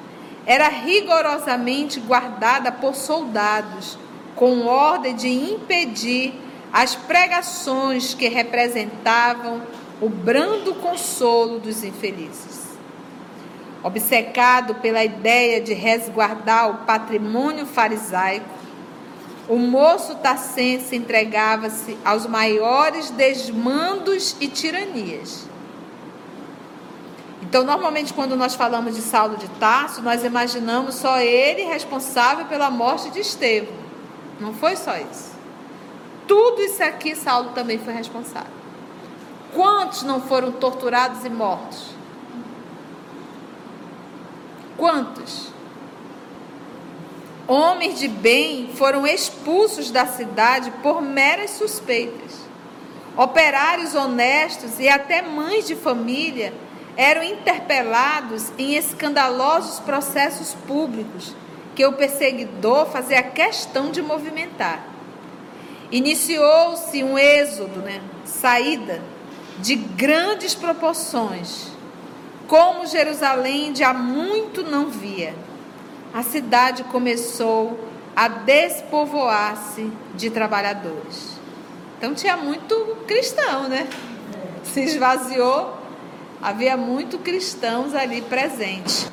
era 0.45 0.69
rigorosamente 0.69 1.99
guardada 1.99 2.71
por 2.71 2.95
soldados 2.95 3.97
com 4.35 4.65
ordem 4.65 5.15
de 5.15 5.27
impedir 5.27 6.33
as 6.71 6.95
pregações 6.95 8.13
que 8.13 8.27
representavam 8.27 9.61
o 10.01 10.09
brando 10.09 10.75
consolo 10.75 11.59
dos 11.59 11.83
infelizes. 11.83 12.66
Obcecado 13.83 14.75
pela 14.75 15.03
ideia 15.03 15.61
de 15.61 15.73
resguardar 15.73 16.69
o 16.69 16.85
patrimônio 16.85 17.65
farisaico, 17.65 18.45
o 19.47 19.57
moço 19.57 20.15
tacense 20.15 20.95
entregava-se 20.95 21.97
aos 22.03 22.25
maiores 22.25 23.09
desmandos 23.11 24.35
e 24.41 24.47
tiranias. 24.47 25.47
Então, 27.41 27.63
normalmente, 27.63 28.13
quando 28.13 28.35
nós 28.35 28.55
falamos 28.55 28.95
de 28.95 29.01
Saulo 29.01 29.37
de 29.37 29.47
Tarso, 29.51 30.01
nós 30.01 30.23
imaginamos 30.23 30.95
só 30.95 31.19
ele 31.19 31.61
responsável 31.63 32.45
pela 32.45 32.69
morte 32.69 33.09
de 33.09 33.19
Estevão. 33.19 33.73
Não 34.39 34.53
foi 34.53 34.75
só 34.75 34.97
isso. 34.97 35.31
Tudo 36.27 36.61
isso 36.61 36.83
aqui 36.83 37.15
Saulo 37.15 37.51
também 37.51 37.79
foi 37.79 37.93
responsável. 37.93 38.51
Quantos 39.53 40.03
não 40.03 40.21
foram 40.21 40.51
torturados 40.51 41.23
e 41.23 41.29
mortos? 41.29 41.96
Quantos? 44.77 45.47
Homens 47.47 47.97
de 47.99 48.07
bem 48.07 48.69
foram 48.75 49.07
expulsos 49.07 49.89
da 49.89 50.05
cidade 50.05 50.71
por 50.83 51.01
meras 51.01 51.51
suspeitas. 51.51 52.35
Operários 53.15 53.95
honestos 53.95 54.79
e 54.79 54.87
até 54.87 55.21
mães 55.21 55.65
de 55.65 55.75
família 55.75 56.53
eram 56.95 57.23
interpelados 57.23 58.51
em 58.57 58.75
escandalosos 58.75 59.79
processos 59.79 60.53
públicos 60.67 61.33
que 61.73 61.85
o 61.85 61.93
perseguidor 61.93 62.87
fazia 62.87 63.23
questão 63.23 63.91
de 63.91 64.01
movimentar. 64.01 64.83
Iniciou-se 65.91 67.03
um 67.03 67.17
êxodo, 67.17 67.79
né, 67.79 68.01
saída 68.25 69.01
de 69.59 69.75
grandes 69.75 70.53
proporções, 70.53 71.67
como 72.47 72.87
Jerusalém 72.87 73.73
de 73.73 73.83
há 73.83 73.93
muito 73.93 74.63
não 74.63 74.89
via. 74.89 75.35
A 76.13 76.23
cidade 76.23 76.83
começou 76.85 77.79
a 78.15 78.27
despovoar-se 78.27 79.91
de 80.15 80.29
trabalhadores. 80.29 81.37
Então 81.97 82.13
tinha 82.13 82.37
muito 82.37 82.75
cristão, 83.05 83.67
né? 83.67 83.87
Se 84.63 84.81
esvaziou, 84.81 85.77
havia 86.41 86.77
muito 86.77 87.17
cristãos 87.17 87.93
ali 87.93 88.21
presentes. 88.21 89.11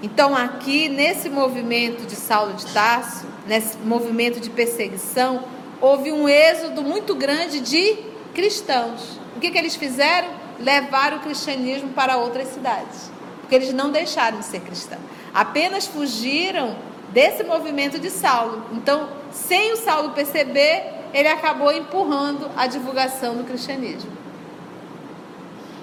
Então, 0.00 0.36
aqui, 0.36 0.88
nesse 0.88 1.28
movimento 1.28 2.06
de 2.06 2.14
Saulo 2.14 2.52
de 2.52 2.66
Tarso, 2.66 3.26
nesse 3.48 3.76
movimento 3.78 4.38
de 4.38 4.48
perseguição, 4.48 5.42
houve 5.80 6.12
um 6.12 6.28
êxodo 6.28 6.82
muito 6.82 7.16
grande 7.16 7.58
de 7.58 7.96
cristãos. 8.32 9.18
O 9.36 9.40
que, 9.40 9.50
que 9.50 9.58
eles 9.58 9.74
fizeram? 9.74 10.37
Levaram 10.58 11.18
o 11.18 11.20
cristianismo 11.20 11.90
para 11.90 12.16
outras 12.16 12.48
cidades. 12.48 13.10
Porque 13.40 13.54
eles 13.54 13.72
não 13.72 13.90
deixaram 13.90 14.38
de 14.38 14.44
ser 14.44 14.60
cristãos. 14.60 15.02
Apenas 15.32 15.86
fugiram 15.86 16.76
desse 17.10 17.42
movimento 17.44 17.98
de 17.98 18.10
Saulo. 18.10 18.64
Então, 18.72 19.08
sem 19.30 19.72
o 19.72 19.76
Saulo 19.76 20.10
perceber, 20.10 20.84
ele 21.14 21.28
acabou 21.28 21.72
empurrando 21.72 22.50
a 22.56 22.66
divulgação 22.66 23.36
do 23.36 23.44
cristianismo. 23.44 24.10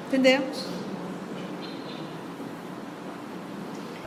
Entendemos? 0.07 0.75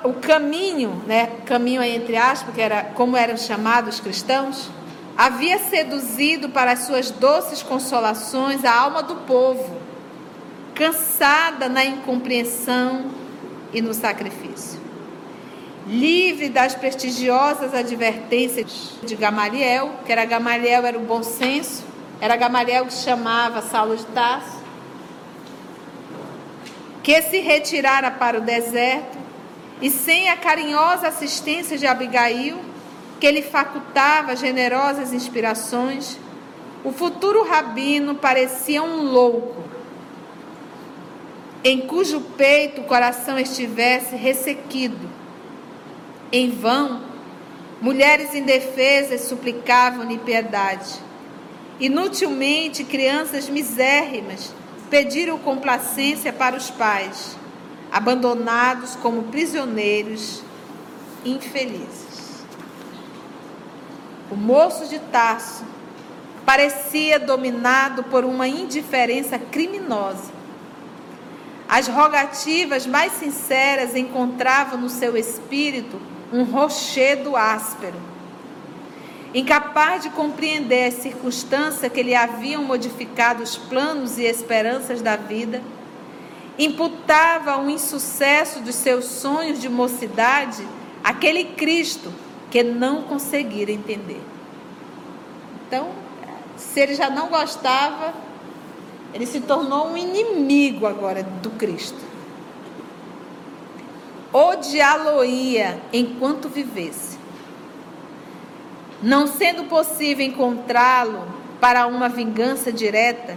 o 0.04 0.14
caminho, 0.14 1.02
né, 1.06 1.26
caminho 1.44 1.82
entre 1.82 2.16
aspas, 2.16 2.54
que 2.54 2.60
era 2.60 2.84
como 2.94 3.16
eram 3.16 3.36
chamados 3.36 3.96
os 3.96 4.00
cristãos, 4.00 4.70
havia 5.16 5.58
seduzido 5.58 6.48
para 6.48 6.72
as 6.72 6.80
suas 6.80 7.10
doces 7.10 7.62
consolações 7.62 8.64
a 8.64 8.74
alma 8.74 9.02
do 9.02 9.16
povo, 9.16 9.77
cansada 10.78 11.68
na 11.68 11.84
incompreensão 11.84 13.10
e 13.72 13.82
no 13.82 13.92
sacrifício. 13.92 14.78
Livre 15.88 16.48
das 16.48 16.74
prestigiosas 16.74 17.74
advertências 17.74 18.92
de 19.02 19.16
Gamaliel, 19.16 19.90
que 20.06 20.12
era 20.12 20.24
Gamaliel 20.24 20.86
era 20.86 20.96
o 20.96 21.02
bom 21.02 21.22
senso, 21.22 21.82
era 22.20 22.36
Gamaliel 22.36 22.86
que 22.86 22.92
chamava 22.92 23.60
Saulo 23.60 23.96
de 23.96 24.06
Tarso, 24.06 24.58
que 27.02 27.20
se 27.22 27.40
retirara 27.40 28.12
para 28.12 28.38
o 28.38 28.42
deserto 28.42 29.18
e 29.80 29.90
sem 29.90 30.30
a 30.30 30.36
carinhosa 30.36 31.08
assistência 31.08 31.76
de 31.76 31.86
Abigail, 31.86 32.58
que 33.18 33.30
lhe 33.30 33.42
facultava 33.42 34.36
generosas 34.36 35.12
inspirações, 35.12 36.18
o 36.84 36.92
futuro 36.92 37.44
rabino 37.44 38.14
parecia 38.14 38.82
um 38.82 39.02
louco, 39.02 39.67
em 41.68 41.82
cujo 41.82 42.20
peito 42.20 42.80
o 42.80 42.84
coração 42.84 43.38
estivesse 43.38 44.16
ressequido. 44.16 45.06
Em 46.32 46.50
vão, 46.50 47.02
mulheres 47.82 48.34
indefesas 48.34 49.22
suplicavam-lhe 49.22 50.16
piedade. 50.16 50.94
Inutilmente, 51.78 52.84
crianças 52.84 53.50
misérrimas 53.50 54.54
pediram 54.88 55.36
complacência 55.38 56.32
para 56.32 56.56
os 56.56 56.70
pais 56.70 57.36
abandonados 57.92 58.96
como 58.96 59.24
prisioneiros 59.24 60.42
infelizes. 61.24 62.44
O 64.30 64.36
moço 64.36 64.86
de 64.88 64.98
Tarso 64.98 65.64
parecia 66.46 67.18
dominado 67.18 68.04
por 68.04 68.24
uma 68.24 68.48
indiferença 68.48 69.38
criminosa. 69.38 70.37
As 71.68 71.86
rogativas 71.86 72.86
mais 72.86 73.12
sinceras 73.12 73.94
encontravam 73.94 74.80
no 74.80 74.88
seu 74.88 75.16
espírito 75.16 76.00
um 76.32 76.42
rochedo 76.42 77.36
áspero. 77.36 78.00
Incapaz 79.34 80.02
de 80.02 80.10
compreender 80.10 80.86
as 80.86 80.94
circunstâncias 80.94 81.92
que 81.92 82.02
lhe 82.02 82.14
haviam 82.14 82.64
modificado 82.64 83.42
os 83.42 83.58
planos 83.58 84.16
e 84.16 84.22
esperanças 84.22 85.02
da 85.02 85.16
vida, 85.16 85.62
imputava 86.58 87.58
o 87.58 87.68
insucesso 87.68 88.60
dos 88.60 88.74
seus 88.74 89.04
sonhos 89.04 89.60
de 89.60 89.68
mocidade 89.68 90.66
àquele 91.04 91.44
Cristo 91.44 92.10
que 92.50 92.62
não 92.62 93.02
conseguiram 93.02 93.74
entender. 93.74 94.22
Então, 95.66 95.90
se 96.56 96.80
ele 96.80 96.94
já 96.94 97.10
não 97.10 97.28
gostava, 97.28 98.14
ele 99.18 99.26
se 99.26 99.40
tornou 99.40 99.88
um 99.88 99.96
inimigo 99.96 100.86
agora 100.86 101.24
do 101.24 101.50
Cristo. 101.50 101.98
Odiá-lo-ia 104.32 105.80
enquanto 105.92 106.48
vivesse. 106.48 107.18
Não 109.02 109.26
sendo 109.26 109.64
possível 109.64 110.24
encontrá-lo 110.24 111.26
para 111.60 111.88
uma 111.88 112.08
vingança 112.08 112.70
direta, 112.72 113.36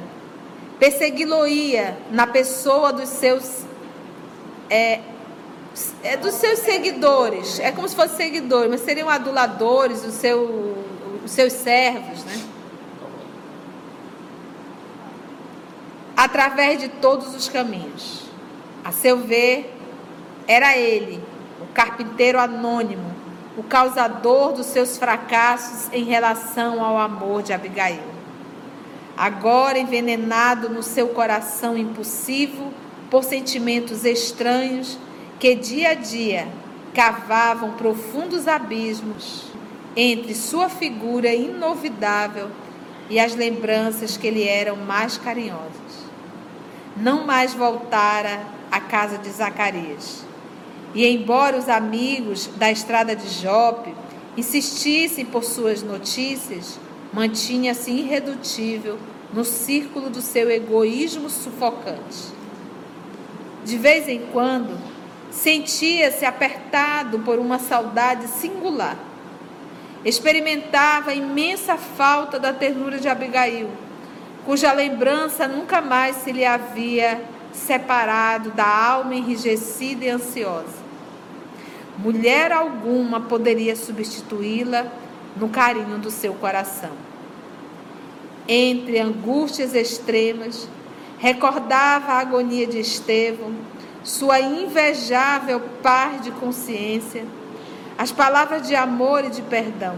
persegui-lo-ia 0.77 1.97
na 2.11 2.27
pessoa 2.27 2.93
dos 2.93 3.09
seus 3.09 3.65
é, 4.69 4.99
é 6.03 6.15
dos 6.15 6.36
seus 6.36 6.59
seguidores. 6.59 7.59
É 7.59 7.71
como 7.71 7.89
se 7.89 7.95
fossem 7.95 8.17
seguidores, 8.17 8.69
mas 8.69 8.82
seriam 8.82 9.09
aduladores, 9.09 10.05
os, 10.05 10.13
seu, 10.13 10.77
os 11.25 11.32
seus 11.32 11.53
servos, 11.53 12.23
né? 12.23 12.51
Através 16.24 16.80
de 16.80 16.88
todos 16.88 17.34
os 17.34 17.49
caminhos. 17.49 18.22
A 18.84 18.91
seu 18.91 19.17
ver, 19.17 19.76
era 20.47 20.78
ele, 20.78 21.19
o 21.59 21.65
carpinteiro 21.74 22.39
anônimo, 22.39 23.11
o 23.57 23.63
causador 23.63 24.53
dos 24.53 24.67
seus 24.67 24.99
fracassos 24.99 25.91
em 25.91 26.03
relação 26.03 26.86
ao 26.86 26.99
amor 26.99 27.41
de 27.41 27.53
Abigail. 27.53 28.03
Agora 29.17 29.80
envenenado 29.80 30.69
no 30.69 30.84
seu 30.84 31.07
coração 31.07 31.76
impulsivo 31.76 32.72
por 33.09 33.24
sentimentos 33.24 34.05
estranhos 34.05 34.99
que 35.39 35.55
dia 35.55 35.89
a 35.89 35.93
dia 35.95 36.47
cavavam 36.93 37.72
profundos 37.72 38.47
abismos 38.47 39.45
entre 39.95 40.36
sua 40.36 40.69
figura 40.69 41.34
inovidável 41.34 42.51
e 43.09 43.19
as 43.19 43.34
lembranças 43.34 44.17
que 44.17 44.30
lhe 44.30 44.47
eram 44.47 44.76
mais 44.76 45.17
carinhosas. 45.17 45.80
Não 46.97 47.25
mais 47.25 47.53
voltara 47.53 48.45
à 48.71 48.79
casa 48.79 49.17
de 49.17 49.29
Zacarias. 49.29 50.23
E 50.93 51.05
embora 51.05 51.57
os 51.57 51.69
amigos 51.69 52.47
da 52.57 52.71
estrada 52.71 53.15
de 53.15 53.27
Jope 53.29 53.93
insistissem 54.35 55.25
por 55.25 55.43
suas 55.43 55.81
notícias, 55.81 56.79
mantinha-se 57.13 57.91
irredutível 57.91 58.97
no 59.33 59.45
círculo 59.45 60.09
do 60.09 60.21
seu 60.21 60.49
egoísmo 60.49 61.29
sufocante. 61.29 62.31
De 63.63 63.77
vez 63.77 64.07
em 64.07 64.21
quando, 64.33 64.77
Sentia-se 65.31 66.25
apertado 66.25 67.19
por 67.19 67.39
uma 67.39 67.57
saudade 67.57 68.27
singular. 68.27 68.97
Experimentava 70.03 71.11
a 71.11 71.15
imensa 71.15 71.77
falta 71.77 72.37
da 72.37 72.51
ternura 72.51 72.99
de 72.99 73.07
Abigail, 73.07 73.69
cuja 74.45 74.73
lembrança 74.73 75.47
nunca 75.47 75.81
mais 75.81 76.17
se 76.17 76.31
lhe 76.31 76.45
havia 76.45 77.21
separado 77.53 78.51
da 78.51 78.65
alma 78.65 79.15
enrijecida 79.15 80.05
e 80.05 80.09
ansiosa. 80.09 80.81
Mulher 81.97 82.51
alguma 82.51 83.21
poderia 83.21 83.75
substituí-la 83.75 84.87
no 85.35 85.49
carinho 85.49 85.97
do 85.99 86.09
seu 86.09 86.33
coração. 86.33 86.91
Entre 88.47 88.99
angústias 88.99 89.75
extremas, 89.75 90.67
recordava 91.19 92.13
a 92.13 92.19
agonia 92.19 92.65
de 92.65 92.79
Estevão, 92.79 93.53
sua 94.03 94.39
invejável 94.39 95.61
paz 95.83 96.21
de 96.21 96.31
consciência, 96.31 97.23
as 97.97 98.11
palavras 98.11 98.67
de 98.67 98.75
amor 98.75 99.23
e 99.25 99.29
de 99.29 99.43
perdão. 99.43 99.95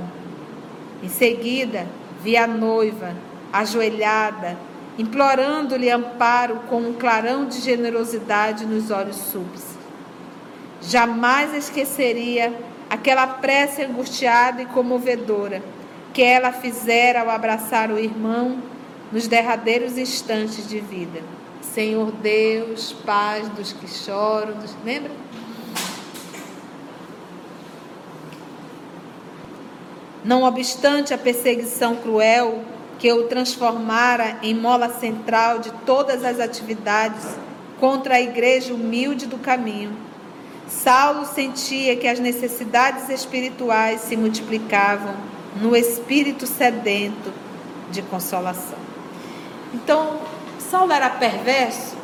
Em 1.02 1.08
seguida, 1.08 1.88
vi 2.22 2.36
a 2.36 2.46
noiva, 2.46 3.16
ajoelhada, 3.54 4.58
implorando-lhe 4.98 5.92
amparo 5.92 6.62
com 6.68 6.78
um 6.78 6.94
clarão 6.94 7.46
de 7.46 7.62
generosidade 7.62 8.66
nos 8.66 8.90
olhos 8.90 9.16
súbitos. 9.16 9.64
Jamais 10.82 11.54
esqueceria 11.54 12.54
aquela 12.90 13.28
prece 13.28 13.84
angustiada 13.84 14.64
e 14.64 14.66
comovedora 14.66 15.62
que 16.12 16.22
ela 16.22 16.52
fizera 16.52 17.22
ao 17.22 17.30
abraçar 17.30 17.92
o 17.92 18.00
irmão 18.00 18.58
nos 19.12 19.28
derradeiros 19.28 19.98
instantes 19.98 20.68
de 20.68 20.80
vida. 20.80 21.22
Senhor 21.62 22.12
Deus, 22.12 22.94
paz 23.06 23.48
dos 23.50 23.72
que 23.72 23.88
choram, 23.88 24.54
dos... 24.54 24.76
lembra? 24.84 25.12
Não 30.24 30.44
obstante 30.44 31.14
a 31.14 31.18
perseguição 31.18 31.96
cruel 31.96 32.64
que 33.04 33.12
o 33.12 33.28
transformara 33.28 34.38
em 34.42 34.56
mola 34.56 34.88
central 34.88 35.60
de 35.60 35.70
todas 35.86 36.24
as 36.24 36.40
atividades 36.40 37.26
contra 37.78 38.16
a 38.16 38.22
igreja 38.22 38.74
humilde 38.74 39.26
do 39.26 39.38
caminho, 39.38 39.92
Saulo 40.70 41.26
sentia 41.26 41.98
que 41.98 42.08
as 42.08 42.18
necessidades 42.18 43.10
espirituais 43.10 44.00
se 44.00 44.16
multiplicavam 44.16 45.16
no 45.62 45.76
espírito 45.76 46.48
sedento 46.48 47.34
de 47.92 48.02
consolação. 48.04 48.80
Então, 49.74 50.22
Saulo 50.58 50.94
era 50.94 51.10
perverso? 51.10 51.98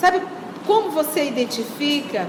Sabe 0.00 0.26
como 0.66 0.90
você 0.90 1.28
identifica? 1.28 2.28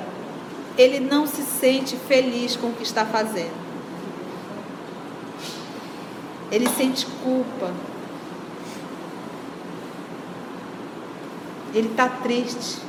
Ele 0.78 1.00
não 1.00 1.26
se 1.26 1.42
sente 1.42 1.96
feliz 2.08 2.56
com 2.56 2.68
o 2.68 2.74
que 2.74 2.84
está 2.84 3.04
fazendo. 3.08 3.64
Ele 6.56 6.70
sente 6.70 7.06
culpa. 7.06 7.74
Ele 11.74 11.89
está 11.89 12.08
triste. 12.08 12.82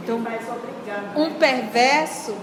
Então, 0.00 0.22
um 1.16 1.34
perverso 1.34 2.36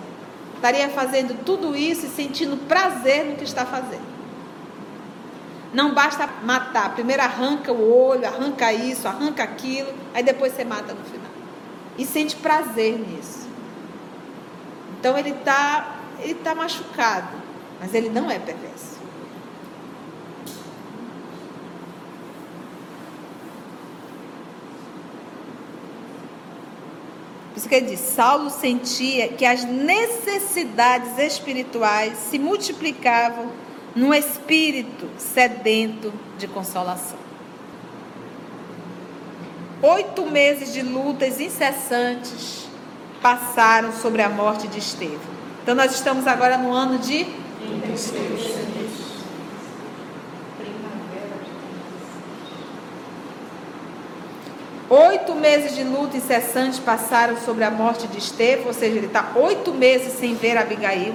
estaria 0.55 0.89
fazendo 0.89 1.41
tudo 1.45 1.77
isso 1.77 2.07
e 2.07 2.09
sentindo 2.09 2.57
prazer 2.67 3.27
no 3.27 3.37
que 3.37 3.45
está 3.45 3.65
fazendo. 3.65 4.05
Não 5.73 5.93
basta 5.93 6.27
matar. 6.43 6.93
Primeiro 6.93 7.21
arranca 7.21 7.71
o 7.71 7.97
olho, 7.97 8.27
arranca 8.27 8.73
isso, 8.73 9.07
arranca 9.07 9.43
aquilo, 9.43 9.93
aí 10.13 10.23
depois 10.23 10.51
você 10.51 10.65
mata 10.65 10.93
no 10.93 11.05
final. 11.05 11.31
E 11.97 12.05
sente 12.05 12.35
prazer 12.35 12.99
nisso. 12.99 13.47
Então 14.99 15.17
ele 15.17 15.29
está 15.29 15.93
ele 16.19 16.35
tá 16.35 16.53
machucado, 16.53 17.46
mas 17.79 17.93
ele 17.93 18.09
não 18.09 18.29
é 18.29 18.39
perverso. 18.39 18.97
Por 27.53 27.57
isso 27.57 27.69
que 27.69 27.75
ele 27.75 27.87
diz: 27.87 27.99
Saulo 27.99 28.49
sentia 28.49 29.29
que 29.29 29.45
as 29.45 29.63
necessidades 29.63 31.17
espirituais 31.17 32.17
se 32.29 32.37
multiplicavam 32.37 33.51
no 33.95 34.13
espírito 34.13 35.09
sedento 35.17 36.13
de 36.37 36.47
consolação. 36.47 37.17
Oito 39.81 40.25
meses 40.27 40.71
de 40.71 40.83
lutas 40.83 41.39
incessantes 41.39 42.67
passaram 43.21 43.91
sobre 43.91 44.21
a 44.21 44.29
morte 44.29 44.67
de 44.67 44.79
Estevão. 44.79 45.19
Então, 45.63 45.75
nós 45.75 45.93
estamos 45.93 46.27
agora 46.27 46.57
no 46.57 46.71
ano 46.71 46.97
de. 46.97 47.25
Oito 54.89 55.35
meses 55.35 55.75
de 55.75 55.83
luta 55.83 56.15
incessante 56.15 56.79
passaram 56.79 57.35
sobre 57.37 57.65
a 57.65 57.69
morte 57.71 58.07
de 58.07 58.19
Estevão, 58.19 58.67
ou 58.67 58.73
seja, 58.73 58.95
ele 58.95 59.07
está 59.07 59.33
oito 59.35 59.73
meses 59.73 60.13
sem 60.13 60.33
ver 60.35 60.57
Abigail. 60.57 61.13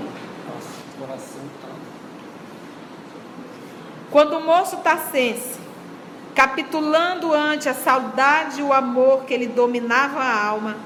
Quando 4.11 4.37
o 4.37 4.45
moço 4.45 4.77
Tassense, 4.79 5.59
capitulando 6.35 7.33
ante 7.33 7.67
a 7.69 7.75
saudade 7.75 8.61
e 8.61 8.63
o 8.63 8.73
amor 8.75 9.25
que 9.25 9.35
lhe 9.37 9.47
dominava 9.47 10.21
a 10.21 10.47
alma, 10.47 10.77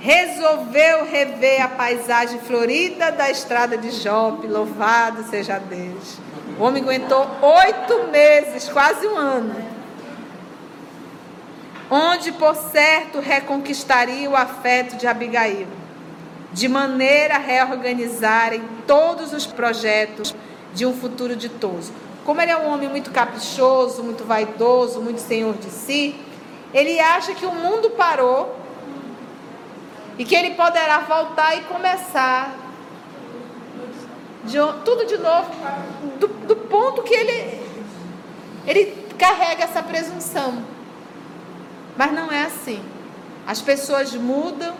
resolveu 0.00 1.04
rever 1.04 1.62
a 1.62 1.68
paisagem 1.68 2.38
florida 2.40 3.10
da 3.10 3.30
estrada 3.30 3.76
de 3.76 3.90
Jope, 3.90 4.46
louvado 4.46 5.24
seja 5.24 5.58
Deus. 5.58 6.18
O 6.58 6.62
homem 6.62 6.82
aguentou 6.82 7.26
oito 7.42 8.08
meses, 8.10 8.68
quase 8.68 9.06
um 9.06 9.16
ano, 9.16 9.54
onde 11.90 12.32
por 12.32 12.54
certo 12.54 13.20
reconquistaria 13.20 14.28
o 14.28 14.36
afeto 14.36 14.96
de 14.96 15.06
Abigail, 15.06 15.66
de 16.52 16.68
maneira 16.68 17.36
a 17.36 17.38
reorganizarem 17.38 18.62
todos 18.86 19.32
os 19.32 19.46
projetos 19.46 20.34
de 20.74 20.86
um 20.86 20.94
futuro 20.94 21.34
ditoso. 21.34 21.92
Como 22.24 22.40
ele 22.40 22.50
é 22.50 22.56
um 22.56 22.72
homem 22.72 22.88
muito 22.88 23.10
caprichoso, 23.10 24.02
muito 24.02 24.24
vaidoso, 24.24 25.00
muito 25.00 25.20
senhor 25.20 25.54
de 25.54 25.70
si, 25.70 26.14
ele 26.74 27.00
acha 27.00 27.34
que 27.34 27.46
o 27.46 27.52
mundo 27.52 27.90
parou 27.90 28.54
E 30.18 30.24
que 30.24 30.34
ele 30.34 30.54
poderá 30.54 30.98
voltar 31.00 31.56
e 31.56 31.62
começar 31.62 32.54
de, 34.44 34.58
tudo 34.84 35.06
de 35.06 35.16
novo, 35.18 35.50
do, 36.18 36.26
do 36.26 36.56
ponto 36.56 37.02
que 37.02 37.14
ele, 37.14 37.60
ele 38.66 39.06
carrega 39.16 39.64
essa 39.64 39.82
presunção. 39.82 40.64
Mas 41.96 42.12
não 42.12 42.32
é 42.32 42.44
assim. 42.44 42.82
As 43.46 43.62
pessoas 43.62 44.12
mudam 44.14 44.74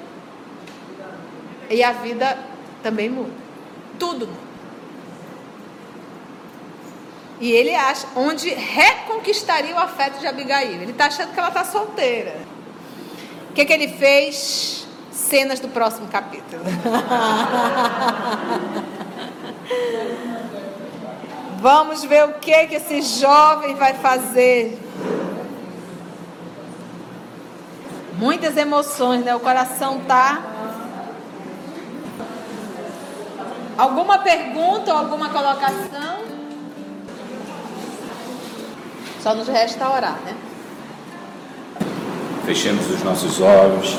e 1.71 1.83
a 1.83 1.93
vida 1.93 2.39
também 2.83 3.09
muda. 3.09 3.33
Tudo 3.99 4.27
muda. 4.27 4.49
E 7.41 7.53
ele 7.53 7.75
acha 7.75 8.07
onde 8.17 8.49
reconquistaria 8.51 9.75
o 9.75 9.79
afeto 9.79 10.19
de 10.19 10.27
Abigail. 10.27 10.83
Ele 10.83 10.91
está 10.91 11.07
achando 11.07 11.33
que 11.33 11.39
ela 11.39 11.49
está 11.49 11.65
solteira. 11.65 12.37
O 13.51 13.53
que, 13.53 13.65
que 13.65 13.73
ele 13.73 13.89
fez? 13.89 14.88
Cenas 15.19 15.59
do 15.59 15.69
próximo 15.69 16.07
capítulo. 16.09 16.63
Vamos 21.61 22.05
ver 22.05 22.25
o 22.25 22.35
que, 22.35 22.69
que 22.69 22.77
esse 22.77 23.03
jovem 23.03 23.75
vai 23.75 23.95
fazer. 23.95 24.79
Muitas 28.17 28.57
emoções, 28.57 29.25
né? 29.25 29.35
O 29.35 29.41
coração 29.41 30.01
tá. 30.07 30.41
Alguma 33.77 34.19
pergunta 34.19 34.93
ou 34.93 34.99
alguma 34.99 35.31
colocação? 35.31 36.23
Só 39.21 39.35
nos 39.35 39.49
resta 39.49 39.91
orar, 39.91 40.21
né? 40.25 40.37
Fechemos 42.47 42.89
os 42.89 43.03
nossos 43.03 43.41
olhos 43.41 43.99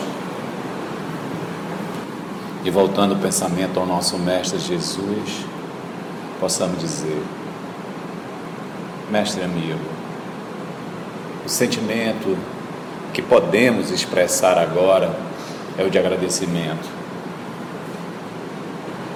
e 2.64 2.70
voltando 2.70 3.14
o 3.14 3.18
pensamento 3.18 3.80
ao 3.80 3.86
nosso 3.86 4.18
Mestre 4.18 4.60
Jesus, 4.60 5.46
possamos 6.40 6.80
dizer: 6.80 7.24
Mestre 9.10 9.44
amigo, 9.44 9.80
o 11.46 11.50
sentimento 11.50 12.38
que 13.14 13.22
podemos 13.22 13.92
expressar 13.92 14.58
agora 14.58 15.16
é 15.78 15.84
o 15.84 15.90
de 15.90 15.98
agradecimento. 15.98 16.90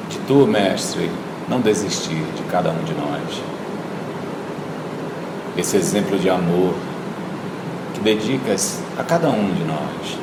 De 0.10 0.18
tu, 0.20 0.48
Mestre, 0.48 1.10
não 1.48 1.60
desistir 1.60 2.24
de 2.36 2.44
cada 2.50 2.70
um 2.70 2.84
de 2.84 2.94
nós. 2.94 3.42
Esse 5.58 5.78
exemplo 5.78 6.18
de 6.18 6.30
amor 6.30 6.74
que 7.94 8.00
dedicas 8.00 8.82
a 8.98 9.04
cada 9.04 9.30
um 9.30 9.54
de 9.54 9.64
nós, 9.64 10.18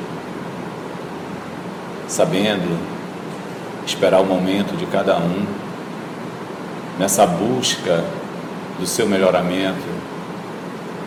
sabendo 2.07 2.77
esperar 3.85 4.21
o 4.21 4.25
momento 4.25 4.75
de 4.77 4.85
cada 4.85 5.17
um 5.17 5.45
nessa 6.97 7.25
busca 7.25 8.03
do 8.79 8.85
seu 8.85 9.07
melhoramento, 9.07 9.87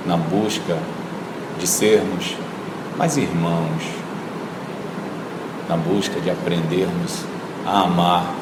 na 0.07 0.17
busca 0.17 0.77
de 1.59 1.67
sermos 1.67 2.37
mais 2.97 3.17
irmãos, 3.17 3.83
na 5.69 5.77
busca 5.77 6.21
de 6.21 6.31
aprendermos 6.31 7.25
a 7.67 7.83
amar 7.83 8.35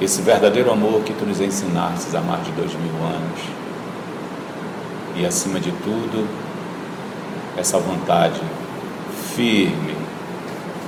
esse 0.00 0.20
verdadeiro 0.20 0.70
amor 0.70 1.02
que 1.02 1.12
tu 1.14 1.24
nos 1.24 1.40
ensinastes 1.40 2.14
há 2.14 2.20
mais 2.20 2.44
de 2.44 2.52
dois 2.52 2.72
mil 2.74 3.04
anos. 3.04 3.40
E 5.16 5.24
acima 5.24 5.58
de 5.58 5.72
tudo, 5.72 6.28
essa 7.56 7.78
vontade 7.78 8.40
firme 9.34 9.96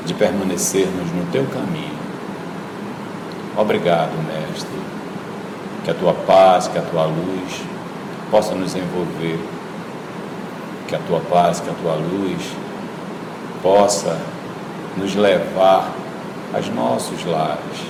de 0.04 0.12
permanecermos 0.12 1.10
no 1.12 1.24
teu 1.32 1.46
caminho. 1.46 1.97
Obrigado, 3.58 4.12
Mestre. 4.22 4.70
Que 5.82 5.90
a 5.90 5.94
tua 5.94 6.14
paz, 6.14 6.68
que 6.68 6.78
a 6.78 6.82
tua 6.82 7.06
luz 7.06 7.60
possa 8.30 8.54
nos 8.54 8.76
envolver, 8.76 9.40
que 10.86 10.94
a 10.94 10.98
tua 11.00 11.18
paz, 11.18 11.58
que 11.58 11.68
a 11.68 11.72
tua 11.72 11.94
luz 11.94 12.40
possa 13.60 14.16
nos 14.96 15.16
levar 15.16 15.90
aos 16.54 16.68
nossos 16.68 17.24
lares. 17.24 17.82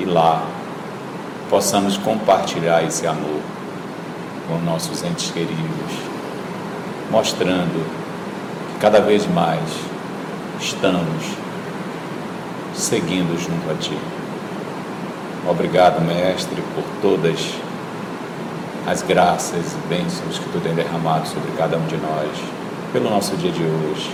E 0.00 0.06
lá 0.06 0.42
possamos 1.50 1.98
compartilhar 1.98 2.82
esse 2.82 3.06
amor 3.06 3.42
com 4.48 4.56
nossos 4.60 5.02
entes 5.04 5.30
queridos, 5.30 5.92
mostrando 7.10 7.86
que 8.72 8.78
cada 8.80 9.00
vez 9.00 9.26
mais 9.26 9.68
estamos 10.58 11.24
seguindo 12.74 13.38
junto 13.38 13.70
a 13.70 13.74
Ti. 13.74 14.13
Obrigado, 15.46 16.00
Mestre, 16.00 16.62
por 16.74 16.84
todas 17.02 17.54
as 18.86 19.02
graças 19.02 19.72
e 19.72 19.88
bênçãos 19.88 20.38
que 20.38 20.48
tu 20.48 20.58
tem 20.60 20.74
derramado 20.74 21.28
sobre 21.28 21.52
cada 21.52 21.76
um 21.76 21.86
de 21.86 21.98
nós, 21.98 22.30
pelo 22.92 23.10
nosso 23.10 23.36
dia 23.36 23.52
de 23.52 23.62
hoje. 23.62 24.10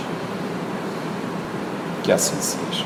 Que 2.03 2.11
assim 2.11 2.35
seja. 2.41 2.85